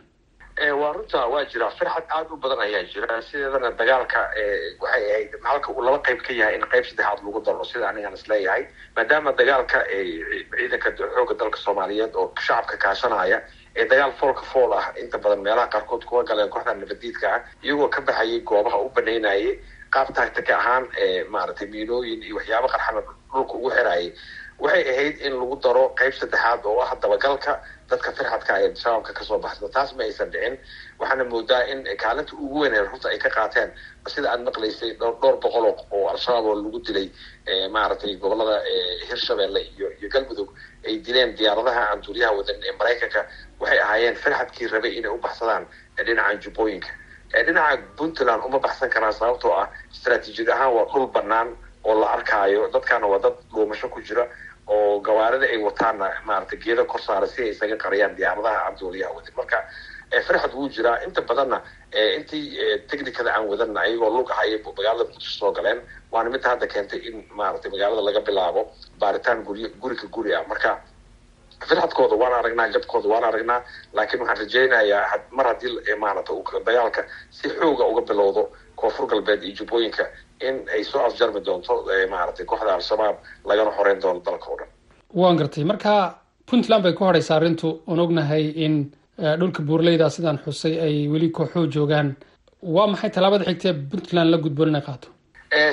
Waa 0.81 0.93
runta 0.93 1.19
waa 1.33 1.45
jira. 1.51 1.71
Firxad 1.79 2.05
aada 2.17 2.29
u 2.35 2.37
badan 2.37 2.61
ayaa 2.67 2.85
jira. 2.93 3.23
Sideedana 3.29 3.71
dagaalka 3.81 4.21
waxay 4.83 5.05
ahayd 5.11 5.31
halka 5.51 5.73
uu 5.73 5.83
laba 5.87 5.99
qayb 6.07 6.21
ka 6.27 6.33
yahay 6.41 6.55
in 6.59 6.65
qayb 6.73 6.85
saddexaad 6.85 7.25
lagu 7.25 7.41
daro 7.47 7.65
sida 7.65 7.89
anigaan 7.89 8.13
is 8.19 8.29
leeyahay 8.29 8.63
maadaama 8.97 9.33
dagaalka 9.41 9.79
ciidanka 10.59 10.91
xooga 11.17 11.35
dalka 11.41 11.59
soomaaliyeed 11.65 12.13
oo 12.21 12.27
shacabka 12.47 12.77
kaashanaya 12.85 13.39
ee 13.79 13.85
dagaal 13.91 14.13
foolka 14.21 14.43
fool 14.53 14.73
ah. 14.73 14.87
Inta 15.03 15.19
badan 15.19 15.41
meelaha 15.47 15.69
qaarkood 15.75 16.05
kuwa 16.09 16.25
galeen 16.29 16.51
kooxda 16.55 16.75
nabadiidka 16.75 17.27
ah 17.35 17.41
iyagoo 17.65 17.89
ka 17.95 18.01
baxayay 18.09 18.41
goobaha 18.49 18.79
u 18.85 18.89
banaynayay 18.97 19.59
qaab 19.95 20.09
taagtika 20.17 20.55
ahaan 20.61 20.85
maaragtay 21.33 21.67
miinooyin 21.73 22.23
iyo 22.27 22.37
waxyaaba 22.39 22.69
qarxana 22.75 23.01
dhulka 23.33 23.55
ugu 23.59 23.71
xirayay. 23.77 24.09
Waxay 24.61 24.83
ahayd 24.93 25.17
in 25.27 25.33
lagu 25.41 25.57
daro 25.65 25.85
qayb 25.99 26.13
saddexaad 26.21 26.61
oo 26.69 26.81
ah 26.85 26.93
dabagalka 27.03 27.53
dadka 27.91 28.11
firxadka 28.19 28.53
ee 28.65 28.69
shabaabka 28.83 29.13
ka 29.19 29.23
soo 29.29 29.39
baxsada 29.45 29.69
taas 29.77 29.91
ma 29.97 30.03
aysan 30.05 30.29
dhicin 30.33 30.55
waxaana 31.01 31.25
moodaa 31.33 31.63
in 31.73 31.81
kaalinta 32.03 32.33
ugu 32.45 32.61
weyn 32.63 32.75
runta 32.91 33.09
ay 33.09 33.19
ka 33.25 33.31
qaateen 33.37 33.71
sida 34.15 34.29
aad 34.33 34.43
maqlaysay 34.49 34.91
dhowr 35.01 35.37
boqol 35.43 35.65
oo 35.97 36.09
al-shabaab 36.13 36.45
oo 36.51 36.55
lagu 36.61 36.79
dilay 36.87 37.07
maaragtay 37.75 38.13
gobollada 38.23 38.57
hirshabeelle 39.09 39.61
iyo 39.75 39.89
iyo 39.99 40.09
galmudug 40.15 40.49
ay 40.87 40.99
dileen 41.07 41.37
diyaaradaha 41.37 41.81
aan 41.91 42.01
duuriyaha 42.07 42.33
wadan 42.39 42.57
ee 42.69 42.73
maraykanka 42.79 43.21
waxay 43.61 43.79
ahaayeen 43.81 44.17
firxadkii 44.17 44.69
rabay 44.75 44.93
inay 44.99 45.11
u 45.11 45.19
baxsadaan 45.19 45.67
dhinacan 46.07 46.41
jubbooyinka 46.45 46.89
dhinaca 47.47 47.83
puntland 47.97 48.43
uma 48.45 48.59
baxsan 48.59 48.91
karaan 48.91 49.13
sababtoo 49.13 49.53
ah 49.63 49.69
istraatiijiyad 49.93 50.49
ahaan 50.55 50.73
waa 50.75 50.85
dhul 50.93 51.07
banaan 51.07 51.57
oo 51.85 51.95
la 52.01 52.07
arkaayo. 52.13 52.69
Dadkaana 52.73 53.07
waa 53.07 53.19
dad 53.19 53.35
dhuumasho 53.53 53.89
ku 53.89 54.01
jira 54.03 54.27
oo 54.67 55.01
gawaarida 55.01 55.47
ay 55.47 55.57
wataanna 55.59 56.09
maaragtay 56.25 56.59
geeda 56.59 56.85
kor 56.85 57.01
saara 57.01 57.27
si 57.27 57.43
ay 57.43 57.49
isaga 57.51 57.77
qariyaan 57.77 58.17
diyaaradaha 58.17 58.59
aan 58.67 58.77
duuliyaha 58.81 59.13
wadin 59.15 59.35
marka 59.37 59.59
firxad 60.27 60.53
wuu 60.55 60.69
jiraa. 60.69 60.99
Inta 61.07 61.23
badanna 61.23 61.63
intii 61.93 62.45
technicada 62.91 63.31
aan 63.35 63.49
wadanna 63.51 63.81
ayagoo 63.81 64.11
lug 64.17 64.31
ahayay 64.31 64.59
magaalada 64.79 65.05
muqdisho 65.11 65.39
soo 65.41 65.53
galeen. 65.53 65.79
Waana 66.13 66.31
midda 66.31 66.49
hadda 66.53 66.67
keentay 66.67 67.01
in 67.09 67.25
maaragtay 67.39 67.71
magaalada 67.75 68.03
laga 68.09 68.21
bilaabo 68.29 68.63
baaritaan 69.01 69.43
guri 69.47 69.63
guriga 69.83 70.07
guri 70.15 70.35
ah. 70.35 70.45
Marka 70.49 70.71
firxadkooda 71.69 72.17
waan 72.23 72.33
aragnaa 72.41 72.69
jabkooda 72.75 73.09
waan 73.13 73.25
aragnaa 73.31 73.61
laakiin 73.97 74.21
waxaan 74.23 74.39
rajaynayaa 74.43 75.19
mar 75.37 75.47
haddii 75.51 75.97
maaragtay 76.05 76.63
dagaalka 76.69 77.03
si 77.31 77.49
xooga 77.59 77.85
uga 77.93 78.03
bilowdo 78.11 78.43
koonfur 78.81 79.07
galbeed 79.11 79.43
iyo 79.43 79.55
jubbooyinka 79.59 80.05
in 80.47 80.57
ay 80.75 80.83
soo 80.85 81.03
afjarmi 81.09 81.41
doonto 81.47 81.75
maaragtay 82.15 82.47
kooxda 82.47 82.75
al-shabaab 82.75 83.17
lagana 83.45 83.71
xoreyn 83.77 84.01
doono 84.03 84.21
dalka 84.29 84.47
o 84.53 84.57
dhan 84.61 84.69
waan 85.21 85.37
gartay. 85.37 85.65
Marka 85.65 86.15
puntland 86.51 86.83
bay 86.85 86.93
ku 86.93 87.05
horeysa 87.05 87.37
arrintu 87.37 87.69
oon 87.87 88.01
ognahay 88.01 88.45
in 88.65 88.75
dhulka 89.41 89.63
buurleyda 89.63 90.11
sidaan 90.11 90.39
xusay 90.45 90.75
ay 90.87 91.09
weli 91.13 91.29
kooxuu 91.31 91.67
joogaan. 91.75 92.17
Waa 92.63 92.87
maxay 92.87 93.11
tallaabada 93.11 93.45
xigtee 93.45 93.73
puntland 93.91 94.31
la 94.31 94.39
gudboon 94.39 94.69
inay 94.69 94.83
qaato? 94.89 95.09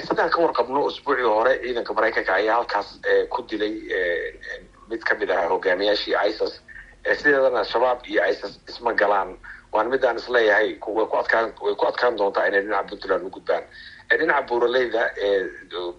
Sidaan 0.08 0.30
ka 0.30 0.42
warqabno 0.42 0.86
usbuucii 0.90 1.28
hore 1.36 1.54
ciidanka 1.64 1.94
maraykanka 1.94 2.34
ayaa 2.36 2.56
halkaas 2.60 3.00
ku 3.30 3.42
dilay 3.50 3.74
mid 4.90 5.02
ka 5.04 5.16
mid 5.20 5.30
ah 5.32 5.48
hogaamiyaashii 5.52 6.16
isis. 6.30 6.54
Sideedana 7.20 7.64
shabaab 7.64 8.00
iyo 8.08 8.22
isis 8.32 8.60
isma 8.70 8.94
galaan. 8.94 9.36
Waan 9.74 9.90
midaan 9.92 10.16
is 10.18 10.30
leeyahay 10.30 10.70
way 10.96 11.06
ku 11.78 11.86
adkaan 11.88 12.18
doontaa 12.18 12.48
inay 12.48 12.62
dhinaca 12.62 12.88
puntland 12.90 13.24
u 13.28 13.30
gudbaan 13.30 13.64
dhinaca 14.10 14.42
buuraleyda 14.50 15.04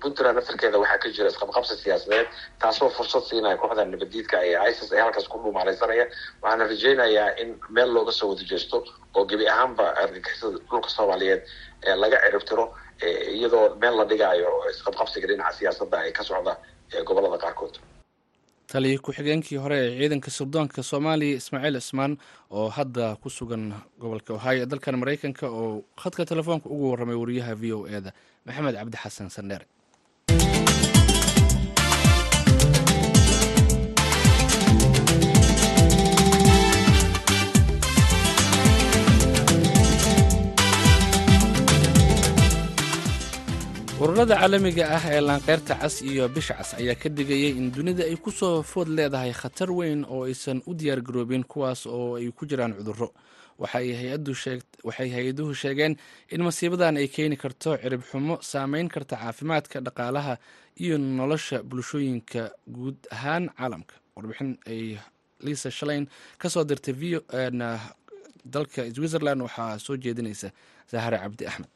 puntland 0.02 0.36
naftarkeeda 0.38 0.78
waxaa 0.82 0.98
ka 1.02 1.08
jira 1.16 1.28
isqabqabsi 1.32 1.74
siyaasadeed 1.82 2.26
taasoo 2.62 2.88
fursad 2.96 3.22
siinaya 3.28 3.56
kooxda 3.62 3.84
nabadiidka 3.84 4.36
ee 4.48 4.56
isis 4.70 4.92
ee 4.92 5.00
halkaas 5.04 5.28
ku 5.32 5.38
dhuumaalaysanaya 5.42 6.04
waxaana 6.42 6.64
rajaynayaa 6.72 7.28
in 7.42 7.48
meel 7.76 7.90
looga 7.96 8.12
soo 8.20 8.28
wada 8.32 8.44
jeesto 8.52 8.76
oo 9.16 9.24
gebi 9.30 9.44
ahaanba 9.52 9.84
argagixisada 10.02 10.58
dhulka 10.70 10.88
soomaaliyeed 10.96 11.42
laga 12.02 12.16
ciribtiro 12.24 12.64
iyadoo 13.36 13.64
meel 13.82 13.94
la 14.00 14.04
dhigaayo 14.10 14.50
isqabqabsiga 14.72 15.26
dhinaca 15.30 15.52
siyaasadda 15.58 15.96
ee 16.08 16.12
ka 16.18 16.22
socda 16.30 16.54
gobollada 17.08 17.38
qaarkood 17.44 17.74
taliya 18.72 18.98
ku-xigeenkii 19.04 19.58
hore 19.64 19.76
ee 19.84 19.98
ciidanka 20.00 20.30
sirdoonka 20.38 20.82
soomaaliya 20.90 21.36
ismaaciil 21.40 21.76
cismaan 21.80 22.12
oo 22.50 22.68
hadda 22.76 23.16
ku 23.22 23.28
sugan 23.30 23.64
gobolka 24.00 24.34
ohio. 24.38 24.62
Ee 24.62 24.66
dalkan 24.72 24.96
maraykanka 25.02 25.46
oo 25.60 25.84
khadka 26.02 26.22
telefoonka 26.32 26.66
ugu 26.68 26.90
warramay 26.90 27.16
wariyaha 27.22 27.54
v 27.60 27.72
o 27.72 27.86
e 27.88 28.00
da 28.00 28.10
maxamed 28.46 28.74
cabdi 28.80 28.96
xasan 29.04 29.30
sandheere 29.36 29.66
ururada 44.02 44.34
caalamiga 44.40 44.84
ah 44.96 45.02
ee 45.14 45.20
laanqeyrta 45.28 45.74
cas 45.82 45.94
iyo 46.10 46.24
bisha 46.34 46.54
cas 46.58 46.70
ayaa 46.80 46.94
ka 47.02 47.08
digayay 47.18 47.52
in 47.60 47.66
dunida 47.74 48.04
ay 48.10 48.16
ku 48.24 48.30
soo 48.30 48.62
food 48.70 48.88
leedahay 48.96 49.32
khatar 49.40 49.70
weyn 49.78 50.04
oo 50.14 50.22
aysan 50.28 50.58
u 50.66 50.74
diyaar 50.78 51.00
garoobin 51.06 51.44
kuwaas 51.52 51.86
oo 51.86 52.14
ay 52.18 52.30
ku 52.30 52.46
jiraan 52.46 52.74
cudurro. 52.78 53.10
Waxay 53.58 53.90
hay'aduhu 55.10 55.54
sheegeen 55.62 55.96
in 56.30 56.40
masiibadan 56.46 56.96
ay 56.96 57.08
keeni 57.14 57.36
karto 57.36 57.74
cirib 57.82 58.02
xumo 58.10 58.38
saameyn 58.50 58.88
karta 58.88 59.16
caafimaadka 59.18 59.80
dhaqaalaha 59.86 60.34
iyo 60.78 60.94
nolosha 60.98 61.62
bulshooyinka 61.62 62.42
guud 62.70 62.96
ahaan 63.10 63.50
caalamka. 63.58 63.94
Warbixin 64.16 64.50
ay 64.70 64.94
liisa 65.42 65.70
shalayn 65.70 66.06
ka 66.38 66.46
soo 66.48 66.62
dirtay 66.64 66.94
dalka 68.54 68.80
switzerland 68.94 69.42
waxaa 69.42 69.78
soo 69.82 69.96
jeedinaysa 69.98 70.48
zahare 70.90 71.18
cabdi 71.18 71.44
axmed 71.50 71.68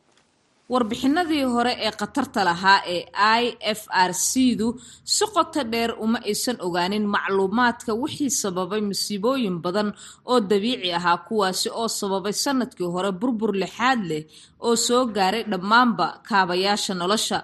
warbixinadii 0.71 1.43
hore 1.55 1.73
ee 1.87 1.91
khatarta 2.01 2.45
lahaa 2.49 2.81
ee 2.95 3.03
i 3.43 3.45
f 3.79 3.81
r 4.09 4.13
c 4.15 4.55
du 4.61 4.69
si 5.15 5.25
qoto 5.35 5.61
dheer 5.73 5.91
uma 6.05 6.19
aysan 6.31 6.57
ogaanin 6.67 7.05
macluumaadka 7.15 7.93
wixii 8.03 8.31
sababay 8.43 8.81
masiibooyin 8.91 9.57
badan 9.65 9.89
oo 10.33 10.41
dabiici 10.51 10.93
ahaa 10.99 11.19
kuwaasi 11.27 11.69
oo 11.81 11.89
sababay 11.89 12.33
sannadkii 12.45 12.89
hore 12.95 13.11
burbur 13.21 13.53
lixaad 13.63 14.01
leh 14.11 14.23
oo 14.67 14.77
soo 14.87 15.03
gaaray 15.17 15.45
dhammaanba 15.53 16.07
kaabayaasha 16.29 16.95
nolosha 16.95 17.39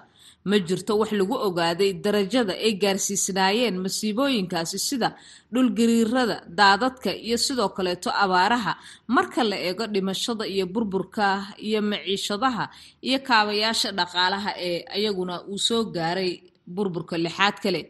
ma 0.45 0.57
jirto 0.67 0.93
wax 1.01 1.11
lagu 1.19 1.35
ogaaday 1.47 1.91
darajada 2.05 2.53
ay 2.65 2.73
gaarsiisnaayeen 2.83 3.75
masiibooyinkaasi 3.85 4.77
sida 4.87 5.09
dhulgariirada 5.53 6.37
daadadka 6.59 7.11
iyo 7.27 7.37
sidoo 7.37 7.69
kaleeto 7.77 8.09
abaaraha. 8.23 8.73
Marka 9.15 9.43
la 9.43 9.57
eego 9.67 9.85
dhimashada 9.93 10.45
iyo 10.47 10.65
burburka 10.73 11.25
iyo 11.67 11.81
maciishadaha 11.81 12.65
iyo 13.07 13.19
kaabayaasha 13.27 13.89
dhaqaalaha 13.99 14.51
ee 14.67 14.79
iyaguna 14.99 15.35
uu 15.51 15.57
soo 15.67 15.83
gaaray 15.95 16.31
burburka 16.75 17.15
lixaad 17.25 17.55
kale 17.63 17.81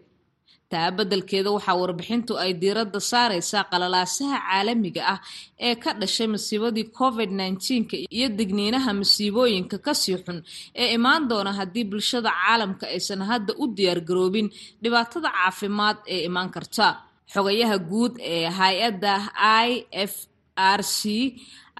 taa 0.71 0.89
beddelkeeda 0.97 1.49
waxaa 1.55 1.75
warbixintu 1.81 2.31
ay 2.43 2.51
diiradda 2.61 2.99
saaraysaa 3.11 3.63
qalalaasaha 3.71 4.37
caalamiga 4.47 5.01
ah 5.13 5.19
ee 5.67 5.75
ka 5.83 5.89
dhashay 6.01 6.27
masiibadii 6.35 6.87
covid 6.99 7.29
nneteen-ka 7.39 7.95
iyo 8.17 8.27
digniinaha 8.39 8.91
masiibooyinka 9.01 9.77
ka 9.85 9.93
sii 10.01 10.17
xun 10.25 10.39
ee 10.81 10.87
imaan 10.97 11.21
doona 11.29 11.51
haddii 11.59 11.85
bulshada 11.91 12.29
caalamka 12.39 12.85
aysan 12.95 13.21
hadda 13.31 13.51
u 13.61 13.63
diyaargaroobin 13.77 14.47
dhibaatada 14.83 15.29
caafimaad 15.37 15.97
ee 16.13 16.21
imaan 16.29 16.49
karta. 16.55 16.87
Xogayaha 17.33 17.77
guud 17.91 18.13
ee 18.33 18.45
hay'adda 18.59 19.13
i 19.67 19.71
f 20.11 20.13
c 20.95 20.99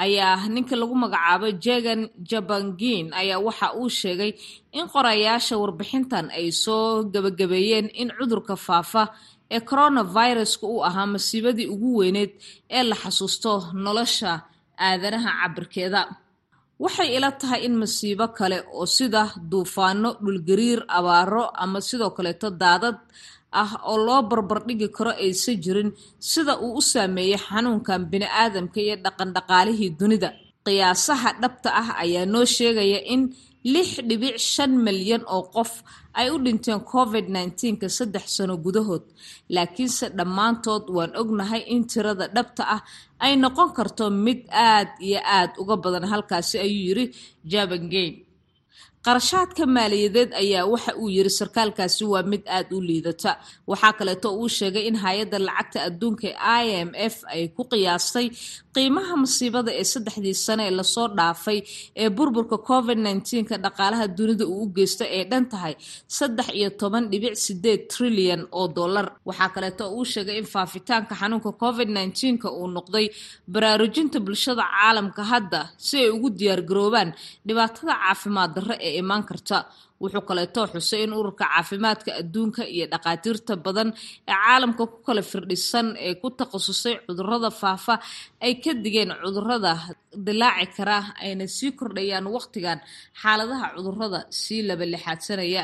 ayaa 0.06 0.36
ninka 0.54 0.76
lagu 0.82 0.96
magacaabay 1.04 1.54
jegan 1.66 2.02
jabangin 2.30 3.06
ayaa 3.22 3.40
waxa 3.48 3.68
uu 3.80 3.90
sheegay 4.00 4.32
in 4.78 4.86
qorayaasha 4.94 5.54
warbixintan 5.62 6.26
ay 6.38 6.48
soo 6.64 7.04
gabagabeeyeen 7.14 7.88
in 8.02 8.10
cudurka 8.18 8.56
faafa 8.68 9.04
ee 9.56 9.62
coronaviruska 9.70 10.66
uu 10.74 10.82
ahaa 10.90 11.08
masiibadii 11.16 11.68
ugu 11.74 11.90
weyneed 12.00 12.32
ee 12.78 12.84
la 12.90 12.96
xasuusto 13.04 13.52
nolosha 13.86 14.32
aadanaha 14.88 15.30
cabirkeeda 15.42 16.02
waxay 16.84 17.10
ila 17.18 17.30
tahay 17.42 17.62
in 17.68 17.76
masiibo 17.82 18.26
kale 18.38 18.58
oo 18.80 18.86
sida 18.96 19.22
duufaano 19.52 20.10
dhulgariir 20.24 20.80
abaaro 20.98 21.44
ama 21.64 21.80
sidoo 21.88 22.12
kaleeto 22.18 22.48
daadad 22.62 22.98
ah 23.62 23.72
oo 23.92 23.98
loo 24.08 24.22
barbardhigi 24.30 24.88
karo 24.98 25.12
aysan 25.24 25.56
jirin 25.64 25.90
sida 26.32 26.54
uu 26.66 26.74
u 26.80 26.82
saameeyey 26.92 27.38
xanuunkan 27.48 28.02
bini-aadamka 28.12 28.80
iyo 28.86 28.96
dhaqandhaqaalihii 29.06 29.92
dunida. 30.00 30.30
Qiyaasaha 30.66 31.30
dhabta 31.42 31.70
ah 31.82 31.90
ayaa 32.04 32.26
noo 32.34 32.46
sheegaya 32.56 33.00
in 33.14 33.22
lix 33.74 33.90
dhibic 34.10 34.36
shan 34.54 34.72
milyan 34.86 35.24
oo 35.36 35.44
qof 35.56 35.72
ay 36.20 36.28
u 36.34 36.38
dhinteen 36.46 36.80
covid 36.94 37.26
nneteenka 37.34 37.88
saddex 37.98 38.26
sano 38.38 38.56
gudahood. 38.66 39.04
Laakiinse 39.56 40.06
dhammaantood 40.18 40.84
waan 40.96 41.12
ognahay 41.22 41.62
in 41.74 41.82
tirada 41.92 42.26
dhabta 42.36 42.64
ah 42.76 42.82
ay 43.26 43.34
noqon 43.44 43.70
karto 43.78 44.06
mid 44.26 44.40
aad 44.70 44.90
iyo 45.08 45.20
aad 45.38 45.52
uga 45.62 45.76
badan 45.84 46.06
halkaasi 46.12 46.56
ayuu 46.66 46.84
yiri 46.88 47.06
jabangeyn 47.52 48.14
qarashaadka 49.10 49.64
maaliyadeed 49.76 50.32
ayaa 50.44 50.66
waxa 50.74 50.92
uu 51.02 51.10
yiri 51.16 51.30
sarkaalkaasi 51.40 52.04
waa 52.14 52.24
mid 52.32 52.44
aada 52.56 52.74
u 52.78 52.82
liidata. 52.90 53.32
Waxaa 53.72 53.94
kaleeto 54.00 54.30
uu 54.42 54.50
sheegay 54.58 54.86
in 54.90 54.96
hay'adda 55.04 55.38
lacagta 55.48 55.80
adduunka 55.90 56.28
i 56.62 56.66
m 56.88 56.92
f 57.14 57.16
ay 57.34 57.44
ku 57.58 57.64
qiyaastay 57.72 58.28
qiimaha 58.80 59.14
masiibada 59.24 59.72
ee 59.82 59.86
saddexdii 59.94 60.36
sane 60.46 60.64
ee 60.70 60.74
la 60.80 60.84
soo 60.96 61.08
dhaafay 61.18 61.60
ee 62.04 62.10
burburka 62.18 62.58
covid 62.70 62.98
nneteen-ka 63.06 63.56
dhaqaalaha 63.66 64.06
dunida 64.18 64.46
uu 64.54 64.64
u 64.66 64.72
geysto 64.78 65.04
ay 65.16 65.24
dhan 65.32 65.46
tahay 65.52 65.74
saddex 66.18 66.48
iyo 66.60 66.70
toban 66.82 67.04
dhibic 67.12 67.36
sideed 67.46 67.82
trilyan 67.94 68.42
oo 68.60 68.68
dollar. 68.80 69.06
Waxaa 69.28 69.50
kaleeto 69.56 69.84
uu 69.98 70.06
sheegay 70.14 70.38
in 70.42 70.48
faafitaanka 70.54 71.14
xanuunka 71.22 71.52
covid 71.64 71.90
nneteen-ka 71.96 72.48
uu 72.60 72.68
noqday 72.78 73.06
baraarujinta 73.54 74.18
bulshada 74.26 74.64
caalamka 74.74 75.24
hadda 75.32 75.60
si 75.88 75.96
ay 76.04 76.10
ugu 76.16 76.30
diyaargaroobaan 76.40 77.10
dhibaatada 77.48 77.94
caafimaad 78.04 78.52
darre 78.56 78.76
ee 78.88 78.94
imaan 79.02 79.24
karta 79.30 79.58
wuxuu 80.02 80.24
kaleeto 80.30 80.62
xusay 80.74 81.02
in 81.06 81.12
ururka 81.20 81.46
caafimaadka 81.52 82.10
adduunka 82.22 82.62
iyo 82.76 82.86
dhaqaatiirta 82.94 83.54
badan 83.66 83.90
ee 84.30 84.34
caalamka 84.44 84.84
ku 84.92 84.98
kala 85.08 85.22
firdhisan 85.32 85.88
ee 86.08 86.14
ku 86.22 86.28
takhasusay 86.40 86.96
cudurrada 87.08 87.50
faafa 87.62 87.96
ay 88.46 88.54
ka 88.64 88.72
digeen 88.84 89.12
cudurrada 89.24 89.72
dilaaci 90.28 90.68
kara 90.78 90.98
ayna 91.24 91.46
sii 91.58 91.72
kordhayaan 91.80 92.26
waqtigan 92.36 92.80
xaaladaha 93.22 93.66
cudurrada 93.76 94.20
sii 94.42 94.62
laba 94.70 94.86
lixaadsanaya 94.94 95.64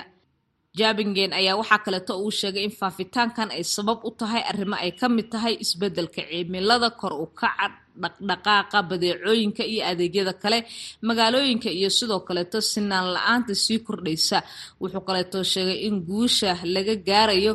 jabingen 0.80 1.32
ayaa 1.40 1.56
waxaa 1.62 1.84
kaleeto 1.86 2.14
uu 2.24 2.32
sheegay 2.40 2.64
in 2.68 2.74
faafitaankan 2.82 3.50
ay 3.56 3.64
sabab 3.76 4.00
u 4.08 4.12
tahay 4.20 4.44
arrimo 4.52 4.76
ay 4.86 4.92
ka 5.00 5.08
mid 5.16 5.28
tahay 5.34 5.54
isbeddelka 5.64 6.22
cimilada 6.30 6.90
kor 7.00 7.14
u 7.24 7.28
kaca 7.40 7.68
dhaqdhaqaaqa 8.04 8.78
badeecooyinka 8.90 9.64
iyo 9.74 9.82
adeegyada 9.92 10.34
kale. 10.44 10.60
Magaalooyinka 11.08 11.70
iyo 11.80 11.90
sidoo 11.98 12.20
kaleeto 12.28 12.58
sinaan 12.72 13.08
la'aanta 13.16 13.54
sii 13.64 13.80
kordhaysa. 13.88 14.38
Wuxuu 14.82 15.04
kaleeto 15.08 15.38
sheegay 15.54 15.78
in 15.88 15.96
guusha 16.08 16.52
laga 16.76 16.96
gaarayo 17.08 17.54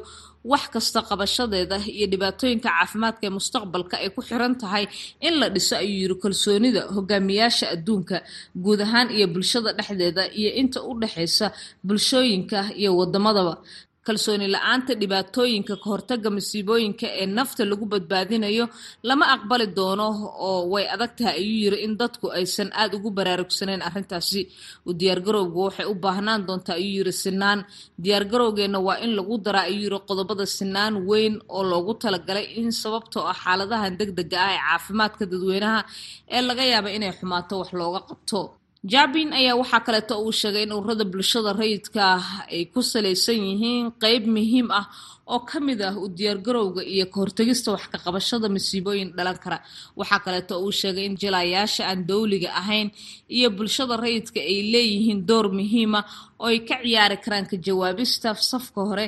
wax 0.53 0.65
kasta 0.75 1.01
qabashadeeda 1.09 1.77
iyo 1.97 2.07
dhibaatooyinka 2.13 2.69
caafimaadka 2.73 3.23
ee 3.29 3.33
mustaqbalka 3.39 3.95
ay 4.05 4.09
ku 4.17 4.21
xiran 4.29 4.55
tahay 4.63 4.85
in 5.27 5.35
la 5.41 5.47
dhiso 5.55 5.75
ayuu 5.83 5.99
yiri 6.03 6.17
kalsoonida 6.23 6.81
hogaamiyaasha 6.97 7.67
adduunka 7.75 8.17
guud 8.65 8.81
ahaan 8.87 9.09
iyo 9.17 9.27
bulshada 9.35 9.71
dhexdeeda 9.79 10.23
iyo 10.41 10.51
inta 10.61 10.79
u 10.83 10.93
dhexaysa 11.03 11.47
bulshooyinka 11.87 12.59
iyo 12.81 12.91
wadamadaba 13.01 13.55
kalsooni 14.07 14.47
la'aanta 14.54 14.92
dhibaatooyinka 15.00 15.75
kahortaga 15.85 16.28
masiibooyinka 16.37 17.07
ee 17.23 17.26
nafta 17.38 17.62
lagu 17.71 17.85
badbaadinayo 17.92 18.64
lama 19.09 19.25
aqbali 19.35 19.66
doono 19.78 20.07
oo 20.49 20.61
way 20.73 20.85
adag 20.95 21.12
tahay 21.19 21.35
ayuu 21.42 21.59
yiri 21.64 21.78
in 21.87 21.92
dadku 22.00 22.26
aysan 22.38 22.69
aada 22.80 22.95
ugu 22.99 23.11
baraarugsaneyn 23.19 23.83
arrintaasi. 23.88 24.40
Diyaargarowga 25.00 25.59
waxay 25.66 25.87
u 25.92 25.95
baahnaan 26.04 26.40
doontaa 26.49 26.76
ayuu 26.80 26.95
yiri 26.99 27.12
sinaan. 27.25 27.59
Diyaargarowgeenna 28.04 28.78
waa 28.87 28.99
in 29.04 29.12
lagu 29.19 29.35
daraa 29.47 29.66
ayuu 29.71 29.83
yiri 29.87 29.99
qodobada 30.09 30.45
sinaan 30.59 30.95
weyn 31.09 31.35
oo 31.57 31.62
loogu 31.71 31.92
talagalay 32.02 32.47
in 32.61 32.69
sababtoo 32.83 33.25
ah 33.33 33.37
xaaladahan 33.45 33.92
deg 34.00 34.11
dega 34.19 34.38
ah 34.47 34.52
ee 34.57 34.61
caafimaadka 34.66 35.23
dadweynaha 35.33 35.80
ee 36.37 36.42
laga 36.49 36.64
yaaba 36.73 36.88
inay 36.97 37.12
xumaato 37.19 37.54
wax 37.61 37.71
looga 37.80 38.00
qabto 38.11 38.40
jabin 38.85 39.33
ayaa 39.37 39.57
waxaa 39.61 39.85
kaleeto 39.87 40.15
uu 40.25 40.33
sheegay 40.33 40.65
in 40.65 40.73
ururada 40.73 41.05
bulshada 41.05 41.53
rayidka 41.53 42.05
ay 42.55 42.65
ku 42.73 42.81
salaysan 42.83 43.37
yihiin 43.49 43.87
qeyb 44.03 44.25
muhiim 44.37 44.69
ah 44.73 44.87
oo 45.35 45.41
ka 45.51 45.59
mid 45.67 45.81
ah 45.89 45.95
u 46.05 46.07
diyaargarowga 46.19 46.83
iyo 46.95 47.05
kahortegista 47.15 47.69
wax 47.75 47.85
ka 47.93 47.99
qabashada 48.05 48.47
masiibooyin 48.55 49.11
dhalan 49.17 49.39
kara. 49.45 49.59
Waxaa 49.99 50.21
kaleeto 50.25 50.55
uu 50.65 50.73
sheegay 50.81 51.05
in 51.09 51.15
jilayaasha 51.23 51.83
aan 51.91 52.01
dowliga 52.11 52.51
ahayn 52.61 52.89
iyo 53.37 53.49
bulshada 53.57 53.95
rayidka 54.05 54.41
ay 54.51 54.59
leeyihiin 54.73 55.21
door 55.29 55.47
muhiima 55.59 56.01
oo 56.43 56.47
ay 56.53 56.59
ka 56.69 56.75
ciyaari 56.85 57.17
karaan 57.25 57.47
ka 57.51 57.57
jawaabista 57.67 58.29
safka 58.51 58.81
hore 58.91 59.07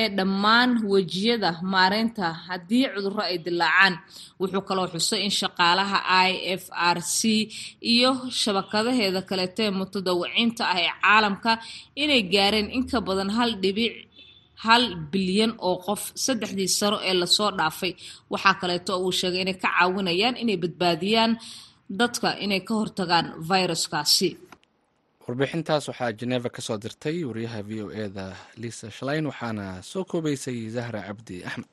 ee 0.00 0.08
dhammaan 0.18 0.70
wejiyada 0.92 1.50
maareynta 1.74 2.24
haddii 2.46 2.84
cudurro 2.94 3.22
ay 3.30 3.36
dilaacaan 3.46 3.94
wuxuu 4.40 4.62
kaloo 4.68 4.88
xusay 4.94 5.20
in 5.26 5.32
shaqaalaha 5.40 5.98
i 6.28 6.32
f 6.62 6.64
r 6.96 6.98
c 7.16 7.20
iyo 7.94 8.10
shabakadaheeda 8.42 9.20
kaleeto 9.30 9.60
ee 9.66 9.72
mutadawiciinta 9.80 10.62
ah 10.72 10.78
ee 10.84 10.90
caalamka 11.02 11.52
inay 12.02 12.22
gaareen 12.34 12.68
in 12.76 12.84
ka 12.90 12.98
badan 13.08 13.30
hal 13.36 13.50
dhibic 13.62 13.94
hal 14.64 14.82
bilyan 15.12 15.52
oo 15.68 15.76
qof 15.86 16.02
saddexdii 16.24 16.70
sano 16.78 16.96
ee 17.08 17.14
la 17.20 17.26
soo 17.36 17.50
dhaafay. 17.58 17.92
Waxaa 18.32 18.54
kaleeto 18.60 18.92
uu 19.04 19.12
sheegay 19.20 19.40
inay 19.44 19.56
ka 19.62 19.68
caawinayaan 19.76 20.36
inay 20.42 20.58
badbaadiyaan 20.62 21.32
dadka 22.00 22.28
inay 22.44 22.60
ka 22.68 22.72
hortagaan 22.80 23.26
viruskaasi 23.50 24.30
warbixintaas 25.26 25.84
waxaa 25.90 26.12
jeneva 26.20 26.48
ka 26.56 26.60
dirtay 26.84 27.16
wariyaha 27.28 27.60
v 27.68 27.70
o 27.84 27.86
e 28.02 28.04
da 28.16 28.26
lisa 28.62 28.86
shalayn 28.96 29.24
waxaana 29.30 29.64
soo 29.90 30.04
koobeysay 30.10 30.58
zahra 30.76 31.00
cabdi 31.08 31.36
axmed. 31.48 31.70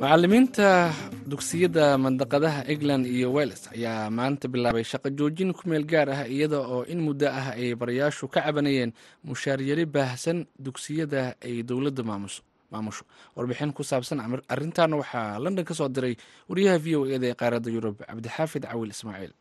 Macalimiinta 0.00 0.92
dugsiyada 1.32 1.84
mandaqadaha 2.04 2.60
england 2.72 3.04
iyo 3.16 3.28
wales 3.36 3.62
ayaa 3.74 4.08
maanta 4.18 4.46
bilaabay 4.52 4.84
shaqo 4.92 5.08
joojin 5.18 5.50
ku 5.56 5.62
meel 5.70 5.84
gaar 5.92 6.08
ah 6.16 6.22
iyada 6.34 6.58
oo 6.72 6.82
in 6.92 7.00
muddo 7.06 7.26
ah 7.40 7.52
ay 7.60 7.74
barayaashu 7.80 8.24
ka 8.34 8.40
cabanayeen 8.46 8.90
mushaaryari 9.28 9.84
baahsan 9.96 10.38
dugsiyada 10.66 11.22
ay 11.46 11.54
dowladda 11.68 12.02
maamusho. 12.72 13.04
Warbixin 13.36 13.72
ku 13.76 13.82
saabsan 13.90 14.20
arrintan 14.52 14.92
waxaa 15.00 15.38
london 15.44 15.64
ka 15.68 15.74
soo 15.78 15.88
diray 15.88 16.14
wariyaha 16.48 16.78
v 16.84 16.86
o 16.96 17.00
e 17.08 17.16
da 17.22 17.26
ee 17.32 17.36
qaaradda 17.40 17.68
yurub 17.76 17.96
cabdixaafid 18.08 18.64
cawil 18.70 18.90
ismaaciil 18.96 19.32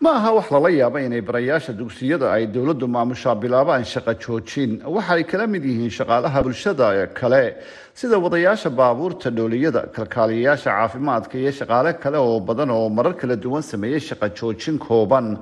ma 0.00 0.10
aha 0.18 0.32
wax 0.34 0.50
lala 0.50 0.68
yaaba 0.70 1.00
inay 1.00 1.20
barayaasha 1.22 1.72
dugsiyada 1.72 2.30
ay 2.32 2.46
dowladdu 2.46 2.86
maamushaa 2.86 3.34
bilaabaan 3.34 3.84
shaqo 3.84 4.12
joojin. 4.22 4.82
Waxa 4.84 5.22
kala 5.24 5.46
mid 5.46 5.64
yihiin 5.64 5.90
shaqaalaha 5.90 6.42
bulshada 6.44 7.06
kale 7.14 7.56
sida 7.94 8.18
wadayaasha 8.20 8.70
baabuurta 8.70 9.30
dhooliyada 9.30 9.88
kalkaaliyayaasha 9.96 10.70
caafimaadka 10.70 11.38
iyo 11.38 11.50
shaqaale 11.50 11.92
kale 12.02 12.18
oo 12.18 12.40
badan 12.40 12.70
oo 12.70 12.88
marar 12.90 13.14
kala 13.16 13.36
duwan 13.36 13.62
sameeyey 13.62 14.00
shaqo 14.00 14.28
joojin 14.38 14.78
kooban. 14.78 15.38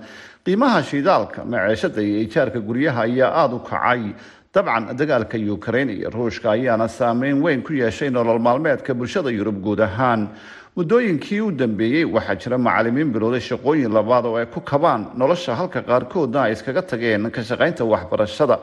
Qiimaha 0.47 0.83
shidaalka 0.83 1.45
maceeshada 1.45 2.01
iyo 2.03 2.23
ijaarka 2.23 2.61
guryaha 2.61 3.03
ayaa 3.11 3.31
aada 3.35 3.55
u 3.57 3.59
kacay. 3.59 4.15
Dabcan 4.55 4.95
dagaalka 4.95 5.35
ukrain 5.57 5.91
iyo 5.91 6.11
ruushka 6.15 6.55
ayaana 6.55 6.87
saameyn 6.89 7.43
weyn 7.43 7.63
ku 7.67 7.73
yeeshay 7.75 8.09
nolol 8.11 8.39
maalmeedka 8.39 8.95
bulshada 8.95 9.31
yurub 9.35 9.59
guud 9.61 9.81
ahaan 9.83 10.29
muddooyinkii 10.77 11.41
u 11.41 11.51
dambeeyey 11.59 12.05
waxaa 12.05 12.35
jira 12.43 12.59
macalimiin 12.59 13.13
bilowday 13.15 13.41
shaqooyin 13.41 13.93
labaad 13.95 14.25
oo 14.27 14.37
ay 14.41 14.47
ku 14.47 14.61
kabaan 14.61 15.03
nolosha 15.21 15.55
halka 15.55 15.81
qaarkoodna 15.83 16.41
ay 16.47 16.53
iskaga 16.53 16.83
tageen 16.83 17.31
ka 17.31 17.43
shaqaynta 17.43 17.85
waxbarashada. 17.93 18.59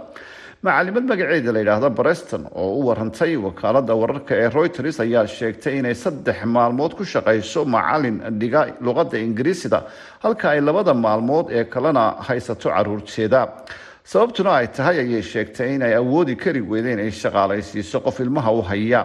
Macalimad 0.63 1.04
magaceeda 1.12 1.52
la 1.54 1.60
yidhaahdo 1.63 1.89
breston 1.89 2.43
oo 2.52 2.76
u 2.80 2.86
warantay 2.88 3.36
wakaalada 3.38 3.95
wararka 3.95 4.36
ee 4.36 4.50
reuters 4.50 5.00
ayaa 5.00 5.26
sheegtay 5.28 5.80
inay 5.80 5.95
saddex 5.95 6.43
maalmood 6.45 6.93
ku 7.00 7.04
shaqayso 7.13 7.63
macalin 7.65 8.17
dhiga 8.39 8.62
luqadda 8.86 9.17
ingiriisida 9.17 9.80
halka 10.24 10.50
ay 10.52 10.60
labada 10.62 10.93
maalmood 10.93 11.47
ee 11.50 11.63
kalena 11.63 12.04
haysato 12.28 12.69
caruurteeda 12.69 13.41
sababtuna 14.04 14.52
ay 14.60 14.67
tahay 14.67 14.97
ayay 15.00 15.24
sheegtay 15.24 15.76
inay 15.76 15.93
awoodi 15.95 16.36
kari 16.36 16.62
weydeen 16.62 17.00
inay 17.00 17.12
shaqaalaysiiso 17.12 18.04
qof 18.06 18.19
ilmaha 18.19 18.52
u 18.52 18.62
haya 18.62 19.02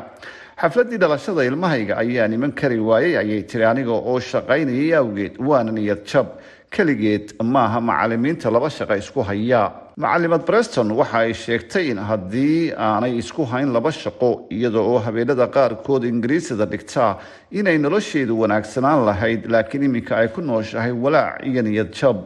xafladii 0.61 0.97
dhalashada 0.99 1.45
ilmahayga 1.45 1.97
ayaa 1.99 2.29
niman 2.29 2.53
kari 2.53 2.79
waayey 2.81 3.17
ayay 3.19 3.43
tiri 3.51 3.65
aniga 3.65 3.93
oo 3.93 4.19
shaqaynayay 4.21 4.95
awgeed 5.01 5.35
waana 5.39 5.73
niyad 5.73 6.05
jab. 6.11 6.27
Keligeed 6.71 7.35
maaha 7.43 7.81
macalimiinta 7.81 8.51
laba 8.51 8.69
shaqo 8.71 8.97
isku 8.97 9.21
haya. 9.23 9.63
Macalimad 9.97 10.47
breston 10.47 10.91
waxa 10.93 11.19
ay 11.19 11.33
sheegtay 11.33 11.91
in 11.93 11.99
haddii 11.99 12.73
aanay 12.73 13.19
isku 13.21 13.45
hayn 13.45 13.69
laba 13.73 13.93
shaqo 13.93 14.47
iyada 14.51 14.81
oo 14.81 14.99
habeenada 14.99 15.47
qaarkood 15.47 16.05
ingiriisida 16.05 16.65
dhigtaa 16.67 17.19
inay 17.53 17.77
nolosheedu 17.79 18.41
wanaagsanaan 18.41 19.05
lahayd 19.09 19.45
laakiin 19.53 19.83
iminka 19.89 20.17
ay 20.17 20.29
ku 20.29 20.41
nooshahay 20.41 20.93
walaac 20.93 21.45
iyo 21.47 21.63
niyad 21.63 21.93
jab 22.01 22.17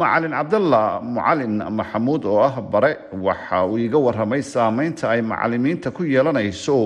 macalin 0.00 0.32
cabdalla 0.36 0.82
mucalin 1.14 1.54
maxamuud 1.78 2.22
oo 2.32 2.40
ah 2.48 2.60
bare 2.72 2.90
waxa 3.26 3.64
uu 3.70 3.78
iga 3.86 3.98
waramay 4.06 4.42
saameynta 4.42 5.04
ay 5.10 5.20
macalimiinta 5.22 5.88
ku 5.96 6.02
yeelanayso 6.04 6.76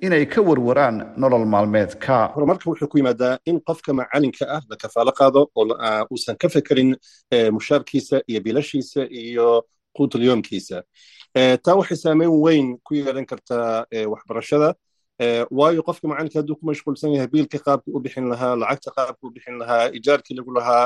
inay 0.00 0.24
ka 0.26 0.40
warwaraan 0.48 0.96
nolol 1.16 1.44
maalmeedka. 1.54 2.16
Horumarka 2.34 2.70
wuxuu 2.70 2.88
ku 2.88 2.98
yimaadaa 2.98 3.38
in 3.50 3.58
qofka 3.68 3.90
macalinka 4.00 4.44
ah 4.56 4.60
la 4.70 4.76
kafaalo 4.82 5.12
qaado 5.18 5.40
oo 5.58 5.64
uusan 6.12 6.36
ka 6.42 6.48
fekerin 6.48 6.90
mushaarkiisa 7.56 8.16
iyo 8.30 8.40
bilashiisa 8.40 9.02
iyo 9.10 9.64
quutulyoomkiisa 9.96 10.82
taa 11.64 11.74
waxay 11.80 11.96
saameyn 11.96 12.30
weyn 12.44 12.78
ku 12.86 12.94
yeelan 12.94 13.26
kartaa 13.26 13.84
waxbarashada 14.12 14.74
waayo 15.58 15.82
qofka 15.88 16.08
macalinka 16.08 16.38
hadduu 16.40 16.56
ku 16.60 16.64
mashquulsan 16.70 17.12
yahay 17.14 17.28
biilka 17.34 17.58
qaabka 17.66 17.88
u 17.96 18.00
bixin 18.04 18.26
lahaa 18.32 18.56
lacagta 18.62 18.90
qaabka 18.96 19.22
u 19.26 19.30
bixin 19.34 19.56
lahaa 19.62 19.90
ijaarkii 19.98 20.34
lagu 20.38 20.50
lahaa 20.58 20.84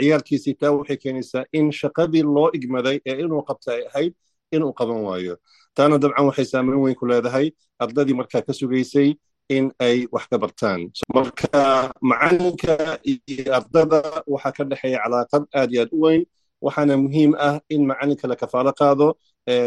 ciyaalkiisii 0.00 0.54
taa 0.60 0.72
waxay 0.78 0.96
keenaysaa 0.96 1.44
in 1.58 1.66
shaqadii 1.80 2.22
loo 2.36 2.48
igmaday 2.58 2.96
ee 3.10 3.16
inuu 3.24 3.42
qabta 3.48 3.68
ay 3.76 3.82
ahayd 3.90 4.12
inuu 4.56 4.72
qaban 4.78 5.00
waayo 5.08 5.34
taana 5.76 5.98
dabcan 6.02 6.26
waxay 6.28 6.44
saameyn 6.52 6.78
weyn 6.84 6.94
ku 7.00 7.06
leedahay 7.06 7.46
ardadii 7.84 8.16
markaa 8.20 8.42
ka 8.48 8.52
sugaysay 8.60 9.08
in 9.56 9.64
ay 9.86 10.06
wax 10.14 10.24
ka 10.30 10.36
bartaan 10.42 10.80
marka 11.16 11.92
macalinka 12.10 12.74
iyo 13.12 13.52
ardada 13.58 14.00
waxaa 14.34 14.52
ka 14.56 14.62
dhexeeya 14.70 14.98
calaaqad 15.04 15.44
aad 15.60 15.70
iyo 15.72 15.82
aad 15.84 15.92
u 15.92 16.00
weyn 16.04 16.22
waxaana 16.64 16.96
muhiim 16.96 17.32
ah 17.38 17.60
in 17.68 17.86
macalinka 17.90 18.28
la 18.28 18.36
kafaalo 18.36 18.72
qaado 18.80 19.08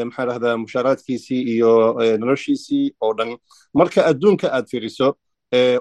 maxaa 0.10 0.26
dhahdaa 0.30 0.58
mushaaraadkiisii 0.64 1.42
iyo 1.56 1.72
noloshiisii 2.22 2.86
oo 3.02 3.14
dhan. 3.18 3.38
Marka 3.74 4.06
adduunka 4.06 4.48
aad 4.54 4.66
fiiriso 4.72 5.16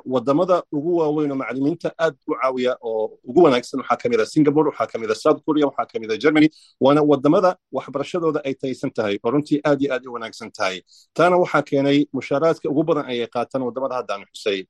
waddamada 0.05 0.63
ugu 0.73 0.97
waaweyn 0.97 1.31
oo 1.33 1.37
macalimiinta 1.37 1.89
aad 1.99 2.15
u 2.29 2.35
caawiya 2.41 2.77
oo 2.83 3.19
ugu 3.29 3.41
wanaagsan 3.43 3.81
waxaa 3.81 3.97
ka 4.03 4.09
mid 4.09 4.21
a 4.21 4.27
singapore 4.27 4.69
waxaa 4.71 4.87
ka 4.93 4.99
mid 4.99 5.11
a 5.11 5.15
south 5.15 5.41
korea 5.47 5.67
waxaa 5.67 5.87
ka 5.93 5.99
mid 6.01 6.11
a 6.13 6.17
germany 6.17 6.49
waana 6.81 7.03
waddamada 7.11 7.57
waxbarashadooda 7.73 8.41
ay 8.45 8.55
taysan 8.55 8.91
tahay 8.91 9.19
oo 9.25 9.31
runtii 9.31 9.61
aad 9.65 9.83
iyo 9.83 9.93
aad 9.95 10.07
u 10.09 10.13
wanaagsan 10.17 10.51
tahay. 10.59 10.81
Taana 11.15 11.37
waxaa 11.43 11.63
keenay 11.63 11.99
mushaaraadka 12.13 12.69
ugu 12.71 12.83
badan 12.89 13.05
ayay 13.13 13.27
qaataan 13.35 13.63
waddamada 13.67 13.95
haddaan 14.01 14.25
xusay. 14.33 14.61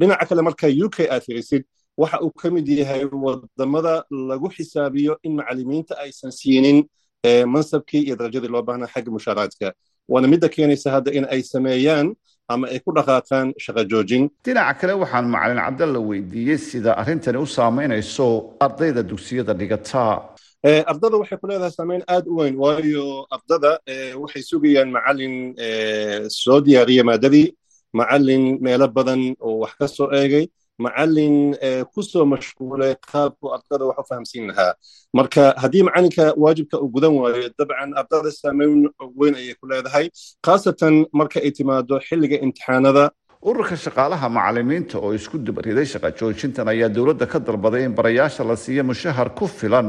Dhinaca 0.00 0.26
kale 0.28 0.42
marka 0.42 0.66
u 0.84 0.88
k 0.90 1.06
aad 1.10 1.22
fiirisid 1.26 1.62
waxa 2.00 2.18
uu 2.24 2.30
ka 2.40 2.48
mid 2.54 2.68
yahay 2.80 3.02
waddamada 3.24 3.94
lagu 4.30 4.48
xisaabiyo 4.56 5.12
in 5.26 5.32
macalimiinta 5.38 5.94
aysan 6.04 6.30
siinin 6.40 6.78
mansabkii 7.54 8.02
iyo 8.06 8.16
darajadii 8.16 8.48
loo 8.54 8.62
baahnaa 8.68 8.90
xagga 8.94 9.10
mushaaraadka 9.16 9.66
waana 10.12 10.28
midda 10.32 10.48
keenaysa 10.54 10.88
hadda 10.94 11.10
in 11.18 11.24
ay 11.34 11.42
sameeyaan 11.52 12.06
ama 12.52 12.64
ay 12.72 12.78
ku 12.84 12.90
dhaqaaqaan 12.96 13.46
shaqo 13.64 13.82
joojin. 13.90 14.22
Dhinaca 14.44 14.74
kale 14.80 14.92
waxaan 15.02 15.26
macalin 15.34 15.60
cabdalla 15.66 16.00
weydiiyey 16.08 16.58
sida 16.68 16.90
arrintani 17.00 17.38
u 17.38 17.46
saamaynayso 17.56 18.26
ardayda 18.66 19.02
dugsiyada 19.10 19.52
dhigataa. 19.60 20.14
Ardada 20.90 21.16
waxay 21.20 21.38
ku 21.40 21.46
leedahay 21.50 21.72
saameyn 21.78 22.02
aad 22.14 22.24
u 22.26 22.34
weyn 22.40 22.56
waayo 22.62 23.04
ardada 23.36 23.70
waxay 24.22 24.42
sugayaan 24.50 24.90
macalin 24.96 25.34
soo 26.42 26.58
diyaariya 26.66 27.04
maadadii 27.10 27.46
macalin 28.00 28.44
meelo 28.64 28.86
badan 28.96 29.20
oo 29.46 29.58
wax 29.62 29.72
ka 29.80 29.86
soo 29.96 30.08
eegay 30.20 30.44
macalin 30.84 31.36
ku 31.92 32.00
soo 32.02 32.24
mashquulay 32.32 32.92
qaabku 33.10 33.46
ardada 33.56 33.84
wax 33.90 33.98
u 34.02 34.04
fahamsiin 34.10 34.44
lahaa. 34.50 34.72
Marka 35.18 35.42
haddii 35.62 35.82
macalinka 35.88 36.24
waajibka 36.42 36.76
uu 36.82 36.88
gudan 36.94 37.14
waayo 37.20 37.48
dabcan 37.58 37.90
ardada 38.00 38.30
saameyn 38.40 38.88
weyn 39.20 39.34
ayay 39.40 39.54
ku 39.60 39.66
leedahay 39.70 40.06
khaasatan 40.46 40.94
marka 41.12 41.38
ay 41.44 41.50
timaado 41.58 41.94
xilliga 42.08 42.36
imtixaanada. 42.44 43.04
Ururka 43.48 43.76
shaqaalaha 43.84 44.26
macalimiinta 44.36 44.98
oo 44.98 45.10
isku 45.18 45.38
dubariday 45.38 45.86
shaqa 45.92 46.08
joojintan 46.18 46.66
ayaa 46.74 46.88
dowladda 46.96 47.26
ka 47.32 47.38
dalbaday 47.38 47.82
in 47.86 47.94
barayaasha 47.98 48.42
la 48.50 48.56
siiyo 48.64 48.82
mushahar 48.90 49.28
ku 49.38 49.46
filan 49.46 49.88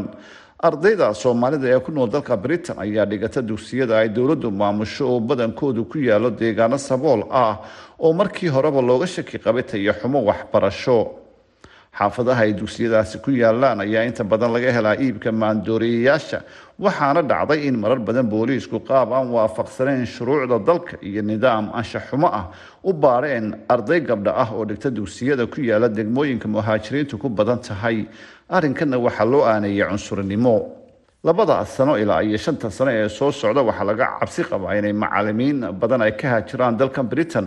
ardayda 0.63 1.13
soomaalida 1.13 1.67
ee 1.69 1.79
ku 1.79 1.91
nool 1.91 2.09
dalka 2.11 2.35
britain 2.37 2.75
ayaa 2.79 3.05
dhigata 3.05 3.41
dugsiyada 3.41 3.97
ay 3.99 4.09
dowladdu 4.09 4.51
maamusho 4.51 5.07
oo 5.07 5.19
badankoodu 5.19 5.85
ku 5.91 5.97
yaalo 5.97 6.29
deegaano 6.31 6.77
sabool 6.77 7.23
ah 7.31 7.55
oo 7.99 8.13
markii 8.13 8.49
horeba 8.51 8.81
looga 8.81 9.07
shaki 9.07 9.39
qabay 9.39 9.63
tayo 9.63 9.93
xumo 9.93 10.19
waxbarasho. 10.29 11.15
Xaafadaha 11.99 12.41
ay 12.43 12.53
dugsiyadaasi 12.53 13.17
ku 13.23 13.31
yaalaan 13.31 13.81
ayaa 13.81 14.03
inta 14.05 14.23
badan 14.23 14.51
laga 14.53 14.71
helaa 14.71 14.95
iibka 14.99 15.31
maandooreeyayaasha 15.31 16.39
waxaana 16.79 17.21
dhacday 17.23 17.67
in 17.67 17.75
marar 17.79 17.99
badan 17.99 18.27
booliisku 18.29 18.79
qaab 18.87 19.11
aan 19.13 19.31
waafaqsanayn 19.35 20.05
shuruucda 20.05 20.59
dalka 20.59 20.95
iyo 21.01 21.21
nidaam 21.21 21.71
anshax 21.73 22.03
xumo 22.11 22.27
ah 22.27 22.51
u 22.83 22.93
baareen 22.93 23.55
arday 23.67 23.99
gabdha 24.01 24.31
ah 24.43 24.49
oo 24.53 24.65
dhigta 24.69 24.89
dugsiyada 24.91 25.47
ku 25.47 25.59
yaalla 25.61 25.89
degmooyinka 25.89 26.47
muhaajiriintu 26.47 27.17
ku 27.17 27.27
badan 27.29 27.59
tahay 27.59 28.05
arrinkanna 28.55 28.97
waxaa 29.05 29.25
loo 29.33 29.43
aaneeyay 29.51 29.87
cunsurnimo 29.89 30.55
labada 31.23 31.65
sano 31.65 31.93
ilaa 32.01 32.21
iyo 32.27 32.37
shanta 32.45 32.67
sano 32.77 32.91
ee 32.99 33.09
soo 33.17 33.31
socda 33.41 33.61
waxaa 33.69 33.87
laga 33.89 34.05
cabsi 34.19 34.41
qabaa 34.49 34.73
inay 34.79 34.93
macalimiin 35.03 35.59
badan 35.81 36.01
ay 36.05 36.13
ka 36.19 36.27
haajiraan 36.33 36.77
dalkan 36.79 37.05
britain 37.11 37.45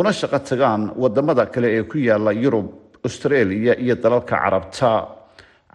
una 0.00 0.10
shaqo 0.18 0.38
tagaan 0.48 0.82
waddamada 1.02 1.44
kale 1.54 1.68
ee 1.78 1.82
ku 1.90 1.96
yaalla 2.08 2.32
yurub 2.42 2.66
australia 3.06 3.72
iyo 3.84 3.94
dalalka 4.02 4.36
carabta. 4.42 4.92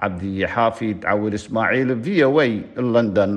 Cabdi 0.01 0.45
xaafid 0.53 0.97
cawil 1.07 1.33
ismaaciil 1.39 1.91
v 2.05 2.07
o 2.27 2.39
a 2.39 2.47
london. 2.95 3.31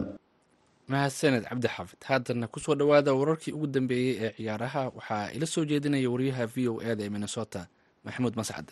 Mahadsaned 0.93 1.45
cabdi 1.49 1.69
xaafid 1.75 2.29
ku 2.53 2.59
soo 2.65 2.75
dhowaada 2.81 3.11
wararkii 3.21 3.53
ugu 3.57 3.67
dambeeyey 3.67 4.15
ee 4.27 4.31
ciyaaraha 4.37 4.83
waxaa 4.99 5.25
ila 5.37 5.47
soo 5.55 5.65
jeedinaya 5.71 6.11
wariyaha 6.15 6.45
v 6.55 6.69
o 6.69 6.75
e 6.89 6.91
da 6.99 7.03
ee 7.05 7.09
minnesota 7.15 7.61
maxamuud 8.05 8.35
mascade 8.41 8.71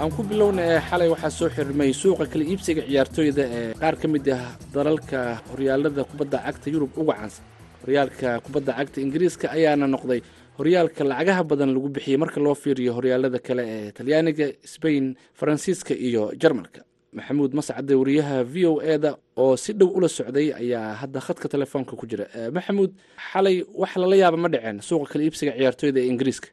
aan 0.00 0.10
ku 0.16 0.22
bilowna 0.30 0.62
ee 0.72 0.80
xalay 0.88 1.08
waxaa 1.14 1.30
soo 1.38 1.48
xirmay 1.56 1.90
suuqa 2.02 2.24
kala 2.32 2.44
iibsiga 2.50 2.82
ciyaartooyda 2.88 3.44
ee 3.58 3.74
qaar 3.80 3.94
ka 4.00 4.06
mid 4.14 4.26
ah 4.36 4.44
dalalka 4.74 5.18
horyaalada 5.50 6.02
kubadda 6.10 6.38
cagta 6.46 6.66
yurub 6.74 6.90
uga 7.02 7.14
caansan. 7.18 7.44
Horyaalka 7.82 8.28
kubadda 8.44 8.72
cagta 8.78 8.98
ingiriiska 9.04 9.46
ayaana 9.56 9.86
noqday 9.94 10.20
horyaalka 10.58 11.02
lacagaha 11.10 11.42
badan 11.50 11.70
lagu 11.76 11.88
bixiyey 11.94 12.18
marka 12.22 12.38
loo 12.44 12.54
fiiriyo 12.62 12.92
horyaalada 12.98 13.38
kale 13.46 13.62
ee 13.74 13.90
talyaaniga 13.98 14.46
sbain 14.74 15.04
faransiiska 15.38 15.94
iyo 16.08 16.22
jarmalka. 16.42 16.80
Maxamuud 17.16 17.52
mascade 17.58 17.92
wariyaha 18.00 18.36
v 18.52 18.54
o 18.72 18.80
e 18.80 18.94
da 19.04 19.10
oo 19.36 19.56
si 19.56 19.72
dhow 19.78 19.88
ula 19.98 20.08
socday 20.18 20.46
ayaa 20.62 20.94
hadda 21.02 21.20
khadka 21.26 21.46
telefoonka 21.54 21.92
ku 22.00 22.04
jira. 22.10 22.24
Maxamuud 22.56 22.90
xalay 23.32 23.56
wax 23.80 23.92
lala 24.02 24.16
yaaba 24.22 24.36
ma 24.44 24.48
dhaceen 24.54 24.78
suuqa 24.88 25.06
kala 25.12 25.22
iibsiga 25.26 25.52
ciyaartooyda 25.58 26.00
ee 26.00 26.08
ingiriiska 26.12 26.48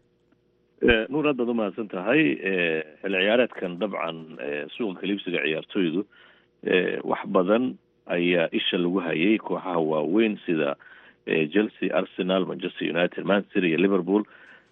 nuur 1.10 1.26
haddaad 1.32 1.50
umahadsan 1.50 1.88
tahay 1.90 2.24
xilli 3.02 3.18
ciyaareedkan 3.24 3.78
dabcan 3.82 4.18
suuqa 4.76 5.00
kaliibsiga 5.02 5.42
ciyaartooydu 5.46 6.02
wax 7.12 7.22
badan 7.36 7.66
ayaa 8.18 8.48
isha 8.60 8.78
lagu 8.78 9.00
hayay 9.02 9.38
kooxaha 9.38 9.80
waaweyn 9.92 10.38
sida 10.46 10.76
chelsea 11.54 11.90
arsenal 12.00 12.46
manchester 12.46 12.86
united 12.94 13.26
manchester 13.26 13.66
iyo 13.66 13.78
liverpool. 13.78 14.24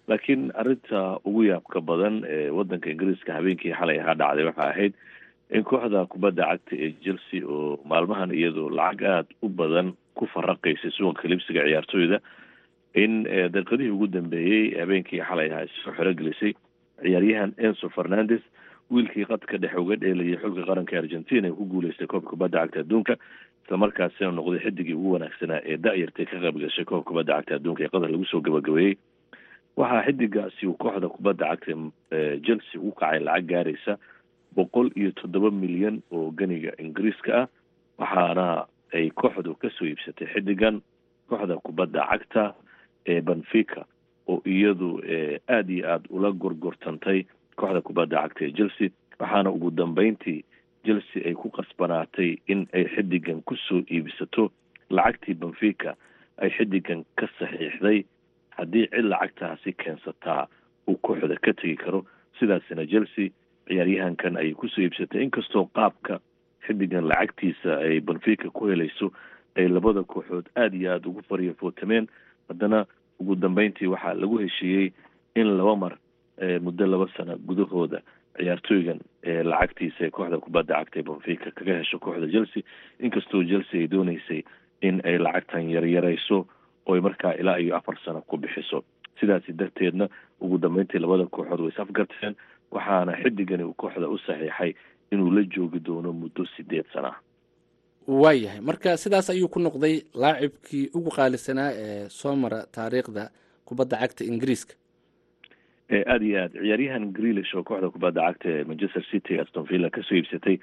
Laakiin 0.08 0.52
arinta 0.54 1.18
ugu 1.26 1.42
yaabka 1.50 1.80
badan 1.82 2.22
ee 2.24 2.50
wadanka 2.50 2.90
ingiriiska 2.90 3.32
habeenkii 3.34 3.74
xalay 3.74 3.98
ahaa 4.00 4.14
dhacday 4.14 4.44
waxaa 4.46 4.70
ahayd 4.70 4.94
in 5.50 5.64
kooxda 5.66 6.06
kubadda 6.06 6.46
cagta 6.52 6.74
ee 6.84 6.92
chelsea 7.04 7.42
oo 7.42 7.80
maalmahan 7.84 8.30
iyadoo 8.30 8.70
lacag 8.70 9.02
aada 9.02 9.28
u 9.42 9.48
badan 9.48 9.92
ku 10.14 10.26
faraqaysay 10.34 10.90
suuqa 10.94 11.22
kaliibsiga 11.22 11.66
ciyaartooyda 11.66 12.20
in 13.02 13.24
daqiiqadihii 13.54 13.92
ugu 13.96 14.06
dambeeyey 14.16 14.64
habeenkii 14.80 15.20
xalay 15.28 15.50
ahaa 15.52 15.66
soo 15.84 15.92
xerogelisay 15.98 16.52
ciyaaryahan 17.02 17.52
enso 17.68 17.88
fernandes 17.96 18.42
wiilkii 18.90 19.26
qadka 19.32 19.58
dhexe 19.62 19.78
uga 19.82 19.96
dheelayay 20.04 20.38
xulka 20.42 20.62
qaranka 20.70 20.98
argentina 21.02 21.48
ee 21.48 21.56
ku 21.58 21.64
guuleystay 21.72 22.06
koobka 22.06 22.30
kubadda 22.34 22.62
cagta 22.64 22.80
adduunka 22.84 23.14
islamarkaasina 23.64 24.30
noqday 24.38 24.60
xidigii 24.64 24.94
ugu 25.00 25.12
wanaagsanaa 25.16 25.60
ee 25.72 25.76
da-yartay 25.86 26.26
ka 26.30 26.38
qayb 26.44 26.56
gashay 26.64 26.84
koobka 26.90 27.08
kubadda 27.10 27.36
cagta 27.38 27.54
adduunka 27.58 27.82
ee 27.84 27.90
qatar 27.94 28.10
lagu 28.14 28.24
soo 28.32 28.40
gabagabeeyey. 28.40 28.94
Waxaa 29.76 30.02
xidigaasi 30.06 30.66
uu 30.66 30.76
kooxda 30.82 31.08
kubadda 31.08 31.46
cagta 31.52 31.72
chelsea 32.46 32.80
u 32.80 32.90
kacay 33.00 33.20
lacag 33.20 33.46
gaaraysa 33.50 33.98
boqol 34.56 34.88
iyo 34.96 35.10
toddoba 35.20 35.50
milyan 35.50 36.00
oo 36.16 36.30
ganiga 36.30 36.72
ingiriiska 36.80 37.32
ah 37.42 37.46
waxaana 38.00 38.46
ay 38.96 39.10
kooxdu 39.10 39.52
ka 39.60 39.68
soo 39.76 39.84
iibsatay 39.90 40.28
xidigan 40.32 40.80
kooxda 41.28 41.56
kubadda 41.66 42.06
cagta 42.12 42.44
ee 43.06 43.20
benfica 43.20 43.84
oo 44.28 44.42
iyadu 44.44 45.00
aada 45.48 45.72
iyo 45.72 45.84
aada 45.92 46.06
ula 46.10 46.30
gorgortantay 46.32 47.24
kooxda 47.56 47.80
kubadda 47.80 48.22
cagta 48.22 48.44
ee 48.44 48.52
chelsea 48.52 48.88
waxaana 49.18 49.50
ugu 49.50 49.70
dambeyntii 49.70 50.44
chelsea 50.84 51.22
ay 51.26 51.34
ku 51.34 51.48
qasbanaatay 51.50 52.36
in 52.46 52.66
ay 52.72 52.84
xidigan 52.94 53.42
ku 53.42 53.56
soo 53.56 53.82
iibsato 53.90 54.50
lacagtii 54.90 55.34
benfica 55.34 55.94
ay 56.38 56.50
xidigan 56.56 57.04
ka 57.18 57.26
saxiixday 57.38 58.04
haddii 58.56 58.86
cid 58.92 59.04
lacagtaasi 59.12 59.72
keensataa 59.72 60.46
uu 60.88 60.96
kooxda 61.02 61.36
ka 61.42 61.52
tegi 61.52 61.76
karo. 61.76 62.04
Sidaasina 62.38 62.86
chelsea 62.86 63.28
ciyaaryahankan 63.68 64.36
ayay 64.36 64.54
ku 64.54 64.68
soo 64.68 64.82
iibsatay 64.84 65.22
inkastoo 65.26 65.64
qaabka 65.74 66.20
xidigan 66.66 67.04
lacagtiisa 67.08 67.78
ay 67.82 68.00
benfica 68.00 68.50
ku 68.50 68.68
helayso 68.70 69.10
ay 69.56 69.68
labada 69.68 70.02
kooxood 70.04 70.46
aada 70.56 70.76
iyo 70.76 70.92
aada 70.92 71.08
ugu 71.08 71.22
faryafootameen 71.28 72.06
haddana 72.48 72.86
ugu 73.20 73.34
dambeyntii 73.36 73.86
waxaa 73.86 74.14
lagu 74.14 74.38
heshiiyey 74.38 74.92
in 75.34 75.56
laba 75.58 75.76
mar 75.76 75.92
muddo 76.62 76.86
laba 76.86 77.06
sano 77.16 77.36
gudahooda 77.46 78.00
ciyaartooygan 78.36 79.00
lacagtiisa 79.50 80.04
ee 80.06 80.10
kooxda 80.10 80.38
kubadda 80.38 80.74
cagta 80.74 80.98
ee 81.00 81.02
benfica 81.02 81.50
kaga 81.56 81.78
hesho 81.78 81.98
kooxda 81.98 82.28
chelsea. 82.32 82.62
Inkastoo 83.00 83.44
chelsea 83.44 83.80
ay 83.80 83.86
dooneysay 83.88 84.42
in 84.82 85.00
ay 85.04 85.18
lacagtan 85.18 85.70
yaryarayso 85.70 86.46
ooy 86.86 87.00
markaa 87.00 87.32
ilaa 87.40 87.58
iyo 87.58 87.76
afar 87.76 87.96
sano 88.04 88.20
ku 88.22 88.36
bixiso. 88.36 88.84
Sidaasi 89.20 89.52
darteedna 89.52 90.08
ugu 90.40 90.58
dambeyntii 90.58 90.98
labada 91.00 91.26
kooxood 91.26 91.60
way 91.60 91.68
isafgarteen 91.72 92.34
waxaana 92.70 93.16
xidigani 93.22 93.64
kooxda 93.76 94.08
u 94.08 94.18
saxiixay 94.18 94.74
inuu 95.12 95.30
la 95.30 95.42
joogi 95.42 95.80
doono 95.80 96.12
muddo 96.12 96.44
sideed 96.56 96.84
sana 96.92 97.14
waayahay 98.06 98.60
marka 98.60 98.96
sidaas 98.96 99.30
ayuu 99.30 99.48
ku 99.48 99.58
noqday 99.60 100.02
laacibkii 100.14 100.90
ugu 100.94 101.10
qaalisanaa 101.10 101.70
ee 101.74 102.08
soo 102.08 102.36
mara 102.36 102.60
taariikhda 102.72 103.30
kubadda 103.64 103.96
cagta 104.02 104.24
ingiriiska. 104.24 104.74
Aada 105.90 106.24
iyo 106.24 106.38
aad 106.42 106.52
ciyaaryahan 106.62 107.12
greelish 107.12 107.54
oo 107.54 107.62
kooxda 107.62 107.90
kubadda 107.90 108.22
cagta 108.28 108.48
ee 108.54 108.64
manchester 108.64 109.02
city 109.10 109.38
aston 109.42 109.64
villa 109.70 109.90
ka 109.90 110.02
soo 110.02 110.14
iibsatay 110.16 110.56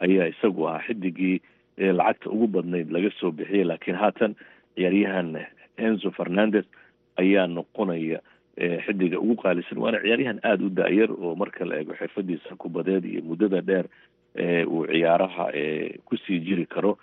ayaa 0.00 0.26
isagu 0.32 0.66
ahaa 0.68 0.82
xidigii 0.86 1.40
lacagta 1.78 2.30
ugu 2.30 2.46
badnayd 2.46 2.90
laga 2.90 3.10
soo 3.20 3.30
bixiyay. 3.30 3.64
Laakiin 3.64 3.96
haatan 3.96 4.34
ciyaaryahan 4.76 5.30
enzo 5.76 6.10
fernandez 6.10 6.64
ayaa 7.16 7.46
noqonaya 7.46 8.18
xidiga 8.86 9.18
ugu 9.22 9.36
qaalisan. 9.42 9.78
Waana 9.78 10.02
ciyaaryahan 10.02 10.40
aada 10.42 10.64
u 10.66 10.70
da-yar 10.70 11.10
oo 11.14 11.34
marka 11.38 11.64
la 11.64 11.78
eego 11.78 11.94
xirfadiisa 11.94 12.56
kubadeed 12.58 13.04
iyo 13.04 13.22
muddada 13.22 13.60
dheer 13.60 13.86
uu 14.66 14.86
ciyaaraha 14.86 15.46
ku 16.04 16.16
sii 16.16 16.40
jiri 16.40 16.66
karo. 16.66 16.98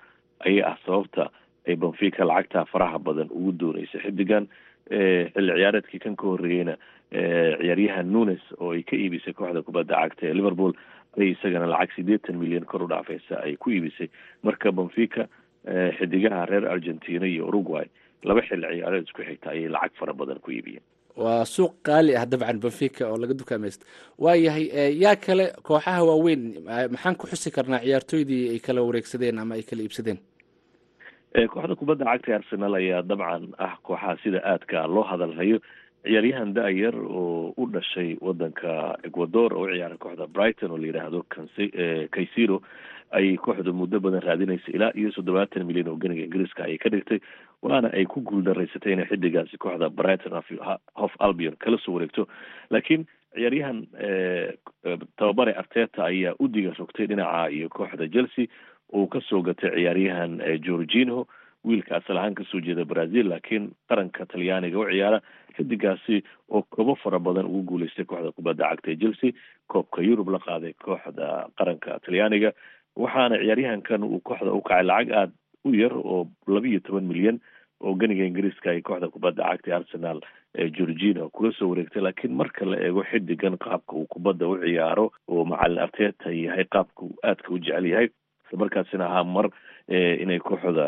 Ayaa 0.45 0.71
ah 0.73 0.77
sababta 0.85 1.29
ay 1.67 1.75
benfica 1.75 2.25
lacagta 2.25 2.65
faraha 2.65 2.99
badan 2.99 3.29
ugu 3.31 3.51
dooneysa 3.51 3.99
xidigan 4.03 4.47
xilli 4.89 5.51
ciyaareedkii 5.57 5.99
kan 6.03 6.15
ka 6.15 6.27
horreeyeyna 6.27 6.75
ciyaaryahan 7.11 8.11
nunes 8.13 8.41
oo 8.59 8.71
ay 8.75 8.83
ka 8.83 8.95
iibisay 8.95 9.33
kooxda 9.33 9.61
kubadda 9.65 9.95
cagta 10.03 10.27
ee 10.29 10.33
liverpool 10.37 10.73
ay 11.17 11.31
isagana 11.33 11.65
lacag 11.71 11.95
siddeetan 11.95 12.37
milyan 12.37 12.65
kor 12.69 12.83
u 12.83 12.87
dhaafeysa 12.91 13.41
ay 13.43 13.55
ku 13.57 13.71
iibisay. 13.71 14.09
Marka 14.43 14.71
benfica 14.71 15.25
xidigaha 15.97 16.45
reer 16.45 16.67
argentina 16.69 17.25
iyo 17.25 17.47
uruguay 17.49 17.87
laba 18.23 18.41
xilli 18.45 18.67
ciyaareed 18.77 19.07
isku 19.09 19.21
xigta 19.25 19.49
ayay 19.55 19.69
lacag 19.69 19.95
fara 19.99 20.13
badan 20.13 20.39
ku 20.43 20.51
iibiyeen 20.51 20.83
waa 21.23 21.45
suuq 21.45 21.73
qaali 21.87 22.15
ah 22.19 22.25
dabcan 22.25 22.59
benfica 22.63 23.07
oo 23.11 23.17
laga 23.21 23.33
dukaamaysta 23.41 23.85
waayahay 24.25 24.65
yaa 25.03 25.15
kale 25.25 25.45
kooxaha 25.67 26.03
waaweyn 26.09 26.43
maxaan 26.93 27.15
ku 27.15 27.27
xusi 27.31 27.51
karnaa 27.55 27.79
ciyaartooydii 27.85 28.43
ay 28.53 28.59
kala 28.59 28.81
wareegsadeen 28.87 29.39
ama 29.39 29.55
ay 29.55 29.63
kala 29.69 29.81
iibsadeen? 29.85 30.19
Kooxda 31.51 31.75
kubadda 31.75 32.05
cagta 32.11 32.35
arsenal 32.39 32.73
ayaa 32.79 33.01
dabcan 33.09 33.43
ah 33.59 33.73
kooxaha 33.83 34.17
sida 34.23 34.39
aadka 34.51 34.87
loo 34.87 35.03
hadalhayo. 35.03 35.59
Ciyaaryahan 36.05 36.53
da-yar 36.53 36.95
oo 36.95 37.53
u 37.57 37.63
dhashay 37.73 38.15
wadanka 38.21 38.95
ecuador 39.07 39.53
oo 39.53 39.65
u 39.65 39.71
ciyaara 39.73 39.97
kooxda 39.97 40.27
brighton 40.35 40.71
oo 40.71 40.77
la 40.77 40.87
yidhaahdo 40.87 41.19
kaysiro 42.15 42.61
ay 43.11 43.35
kooxda 43.37 43.71
muddo 43.73 43.99
badan 43.99 44.21
raadinaysa 44.27 44.69
ilaa 44.75 44.91
iyo 44.99 45.09
toddobaatan 45.15 45.65
milyan 45.67 45.87
oo 45.91 45.95
ganiga 45.97 46.23
ingiriiska 46.27 46.63
ayay 46.67 46.77
ka 46.77 46.89
dhigtay 46.93 47.19
waana 47.65 47.89
ay 47.97 48.05
ku 48.05 48.21
guuldaraysatay 48.29 48.93
inay 48.93 49.07
xidigaasi 49.11 49.57
kooxda 49.57 49.89
brighton 49.99 50.33
hof 51.01 51.13
albion 51.19 51.55
kala 51.63 51.77
soo 51.85 51.93
wareegto. 51.97 52.27
Laakiin 52.69 53.05
ciyaaryahan 53.35 53.77
tababare 55.17 55.53
arteta 55.61 56.05
ayaa 56.05 56.35
u 56.39 56.47
diga 56.47 56.73
rogtay 56.79 57.07
dhinaca 57.07 57.49
iyo 57.51 57.69
kooxda 57.69 58.07
chelsea 58.09 58.47
uu 58.93 59.07
ka 59.07 59.19
soo 59.29 59.41
gatay 59.41 59.71
ciyaaryahan 59.75 60.37
georgino 60.65 61.25
wiilka 61.65 61.97
asal 61.97 62.17
ahaan 62.17 62.35
ka 62.37 62.43
soo 62.51 62.61
jeeda 62.61 62.85
brazil 62.85 63.27
laakiin 63.33 63.71
qaranka 63.89 64.25
talyaaniga 64.25 64.79
u 64.79 64.85
ciyaara. 64.91 65.19
Xidigaasi 65.57 66.21
oo 66.51 66.61
koobo 66.69 66.95
fara 67.01 67.19
badan 67.19 67.45
ugu 67.49 67.63
guuleystay 67.63 68.05
kooxda 68.05 68.31
kubadda 68.35 68.69
cagta 68.69 68.91
ee 68.91 68.99
chelsea 69.01 69.31
koobka 69.67 70.01
yurub 70.05 70.29
la 70.29 70.39
qaaday 70.39 70.73
kooxda 70.85 71.47
qaranka 71.57 71.99
talyaaniga. 72.05 72.51
Waxaana 72.95 73.41
ciyaaryahankan 73.41 74.03
uu 74.03 74.19
kooxda 74.21 74.53
u 74.53 74.61
kacay 74.61 74.83
lacag 74.83 75.11
aada 75.11 75.33
u 75.65 75.73
yar 75.73 75.93
oo 75.97 76.27
laba 76.47 76.67
iyo 76.67 76.79
toban 76.79 77.07
milyan 77.09 77.39
oo 77.81 77.93
ganiga 77.93 78.25
ingiriiska 78.25 78.71
ay 78.71 78.81
kooxda 78.81 79.07
kubadda 79.13 79.43
cagta 79.49 79.71
ee 79.71 79.75
arsenal 79.79 80.19
georgina 80.77 81.29
kula 81.29 81.51
soo 81.57 81.69
wareegtay 81.69 82.01
laakiin 82.01 82.33
marka 82.41 82.65
la 82.65 82.77
eego 82.87 83.03
xidigan 83.11 83.57
qaabka 83.57 83.93
uu 83.95 84.07
kubadda 84.07 84.47
u 84.47 84.57
ciyaaro 84.63 85.11
oo 85.27 85.45
macalin 85.45 85.79
arteta 85.85 86.31
yahay 86.31 86.65
qaabka 86.65 87.05
aadka 87.23 87.53
u 87.53 87.59
jecel 87.59 87.85
yahay 87.91 88.07
isla 88.45 88.59
markaasina 88.63 89.05
ahaa 89.09 89.23
mar 89.23 89.49
inay 90.23 90.39
kooxda 90.39 90.85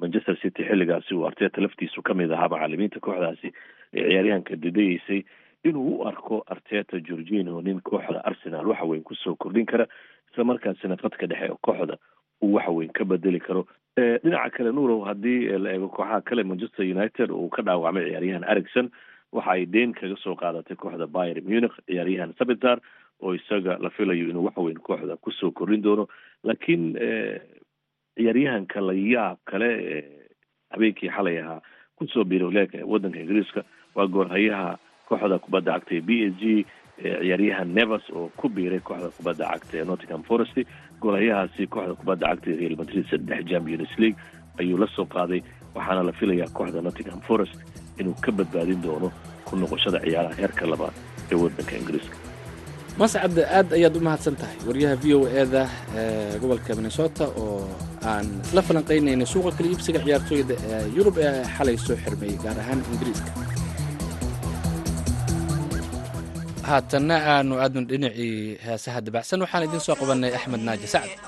manchester 0.00 0.36
city 0.42 0.62
xilligaasi 0.68 1.14
uu 1.14 1.26
arteta 1.26 1.60
laftiisu 1.60 2.02
ka 2.02 2.14
mid 2.14 2.30
ahaa 2.32 2.48
macalimiinta 2.48 3.00
kooxdaasi 3.00 3.52
ciyaaryahanka 3.92 4.56
didayeysay 4.56 5.22
inuu 5.64 5.96
u 5.96 6.04
arko 6.08 6.44
arteta 6.46 7.00
georgino 7.00 7.60
nin 7.62 7.80
kooxda 7.80 8.20
arsenal 8.24 8.66
waxa 8.68 8.84
weyn 8.84 9.02
ku 9.02 9.14
soo 9.14 9.34
kordhin 9.36 9.66
kara 9.66 9.86
isla 10.32 10.44
markaasina 10.44 10.96
qadka 10.96 11.26
dhexe 11.26 11.54
kooxda 11.62 11.96
uu 12.42 12.52
waxa 12.54 12.70
weyn 12.70 12.92
ka 12.92 13.04
bedeli 13.04 13.40
karo 13.40 13.66
dhinaca 13.96 14.50
kale 14.56 14.72
nuurow 14.72 15.04
haddii 15.08 15.56
la 15.58 15.72
eego 15.72 15.88
kooxaha 15.88 16.20
kale 16.28 16.44
manchester 16.44 16.84
united 16.84 17.30
uu 17.30 17.48
ka 17.48 17.62
dhaawacmay 17.62 18.04
ciyaaryahan 18.10 18.44
ericson 18.52 18.90
waxa 19.32 19.50
ay 19.56 19.66
deen 19.66 19.92
kaga 19.94 20.16
soo 20.22 20.34
qaadatay 20.36 20.76
kooxda 20.76 21.06
bayer 21.06 21.40
munich. 21.42 21.72
Ciyaaryahan 21.88 22.34
sabitar 22.38 22.78
oo 23.22 23.34
isaga 23.34 23.78
la 23.80 23.90
filayo 23.90 24.28
inuu 24.28 24.44
waxa 24.48 24.60
weyn 24.60 24.78
kooxda 24.78 25.16
ku 25.16 25.30
soo 25.32 25.50
kordhin 25.50 25.82
doono. 25.82 26.06
Laakiin 26.44 26.92
ciyaaryahanka 28.16 28.80
la 28.80 28.92
yaab 28.92 29.38
kale 29.48 29.70
habeenkii 30.70 31.08
xalay 31.16 31.38
ahaa 31.40 31.60
ku 31.96 32.06
soo 32.12 32.24
biiray 32.24 32.52
leeka 32.52 32.84
wadanka 32.86 33.18
ingiriiska. 33.20 33.64
Waa 33.94 34.06
goorhayaha 34.06 34.76
kooxda 35.08 35.38
kubadda 35.38 35.72
cagta 35.80 35.94
ee 35.96 36.00
b 36.04 36.10
s 36.28 36.34
g 36.40 36.66
ciyaaryahan 37.02 37.68
nevers 37.78 38.06
oo 38.18 38.30
ku 38.40 38.48
biiray 38.48 38.80
kooxda 38.88 39.08
kubadda 39.16 39.44
cagta 39.52 39.74
ee 39.80 39.84
nottingham 39.90 40.22
forest. 40.28 40.56
Goolhayahaasi 41.02 41.62
kooxda 41.74 41.94
kubadda 42.00 42.26
cagta 42.30 42.48
ee 42.52 42.58
real 42.62 42.76
madrid 42.80 43.04
saddex 43.10 43.40
champions 43.50 43.92
league 44.02 44.18
ayuu 44.60 44.78
la 44.82 44.86
soo 44.96 45.06
qaaday 45.16 45.40
waxaana 45.76 46.02
la 46.08 46.12
filayaa 46.20 46.50
kooxda 46.58 46.80
nottingham 46.86 47.20
forest 47.28 47.54
inuu 48.00 48.14
ka 48.24 48.30
badbaadin 48.38 48.80
doono 48.84 49.08
ku 49.46 49.52
noqoshada 49.62 49.98
ciyaaraha 50.06 50.34
heerka 50.40 50.64
labaad 50.72 50.94
ee 51.32 51.36
wadanka 51.42 51.74
ingiriiska. 51.80 52.16
Mascad 53.00 53.36
aad 53.58 53.68
ayaad 53.78 53.96
u 53.96 54.00
mahadsan 54.06 54.36
tahay 54.40 54.56
waryaha 54.68 54.96
v 55.02 55.14
o 55.14 55.28
eda 55.42 55.62
ee 56.00 56.38
gobolka 56.42 56.70
minnesota 56.78 57.24
oo 57.42 57.60
aan 58.10 58.26
isla 58.46 58.62
falanqaynaynay 58.68 59.28
suuqa 59.32 59.50
kala 59.56 59.68
iibsiga 59.72 60.00
ciyaartooyda 60.06 60.54
ee 60.70 60.80
yurub 60.96 61.16
ee 61.26 61.44
xalay 61.56 61.76
soo 61.86 61.96
xirmeeyey 62.04 62.38
gaar 62.44 62.56
ahaan 62.62 62.80
ingiriiska 62.92 63.30
haatanna 66.68 67.16
aanu 67.34 67.54
aadnu 67.64 67.80
dhinacii 67.90 68.34
heesaha 68.66 69.00
dabacsan 69.06 69.42
waxaan 69.44 69.66
idiin 69.68 69.84
soo 69.86 69.96
qabannay 70.00 70.32
axmed 70.38 70.62
naaji 70.66 70.86
sacad 70.94 71.20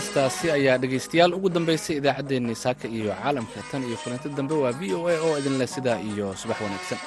heestaasi 0.00 0.46
ayaa 0.56 0.78
dhegaystayaal 0.82 1.34
ugu 1.36 1.48
dambaysay 1.54 1.96
idaacaddeenii 2.00 2.54
saaka 2.64 2.88
iyo 2.88 3.12
caalamka 3.22 3.60
tan 3.70 3.82
iyo 3.88 3.96
kulanti 4.02 4.28
dambe 4.38 4.54
waa 4.62 4.72
v 4.72 4.94
o 4.96 5.00
a 5.12 5.16
oo 5.26 5.34
idinleh 5.40 5.68
sidaa 5.74 5.98
iyo 6.10 6.26
subax 6.40 6.56
wanaagsan 6.64 6.98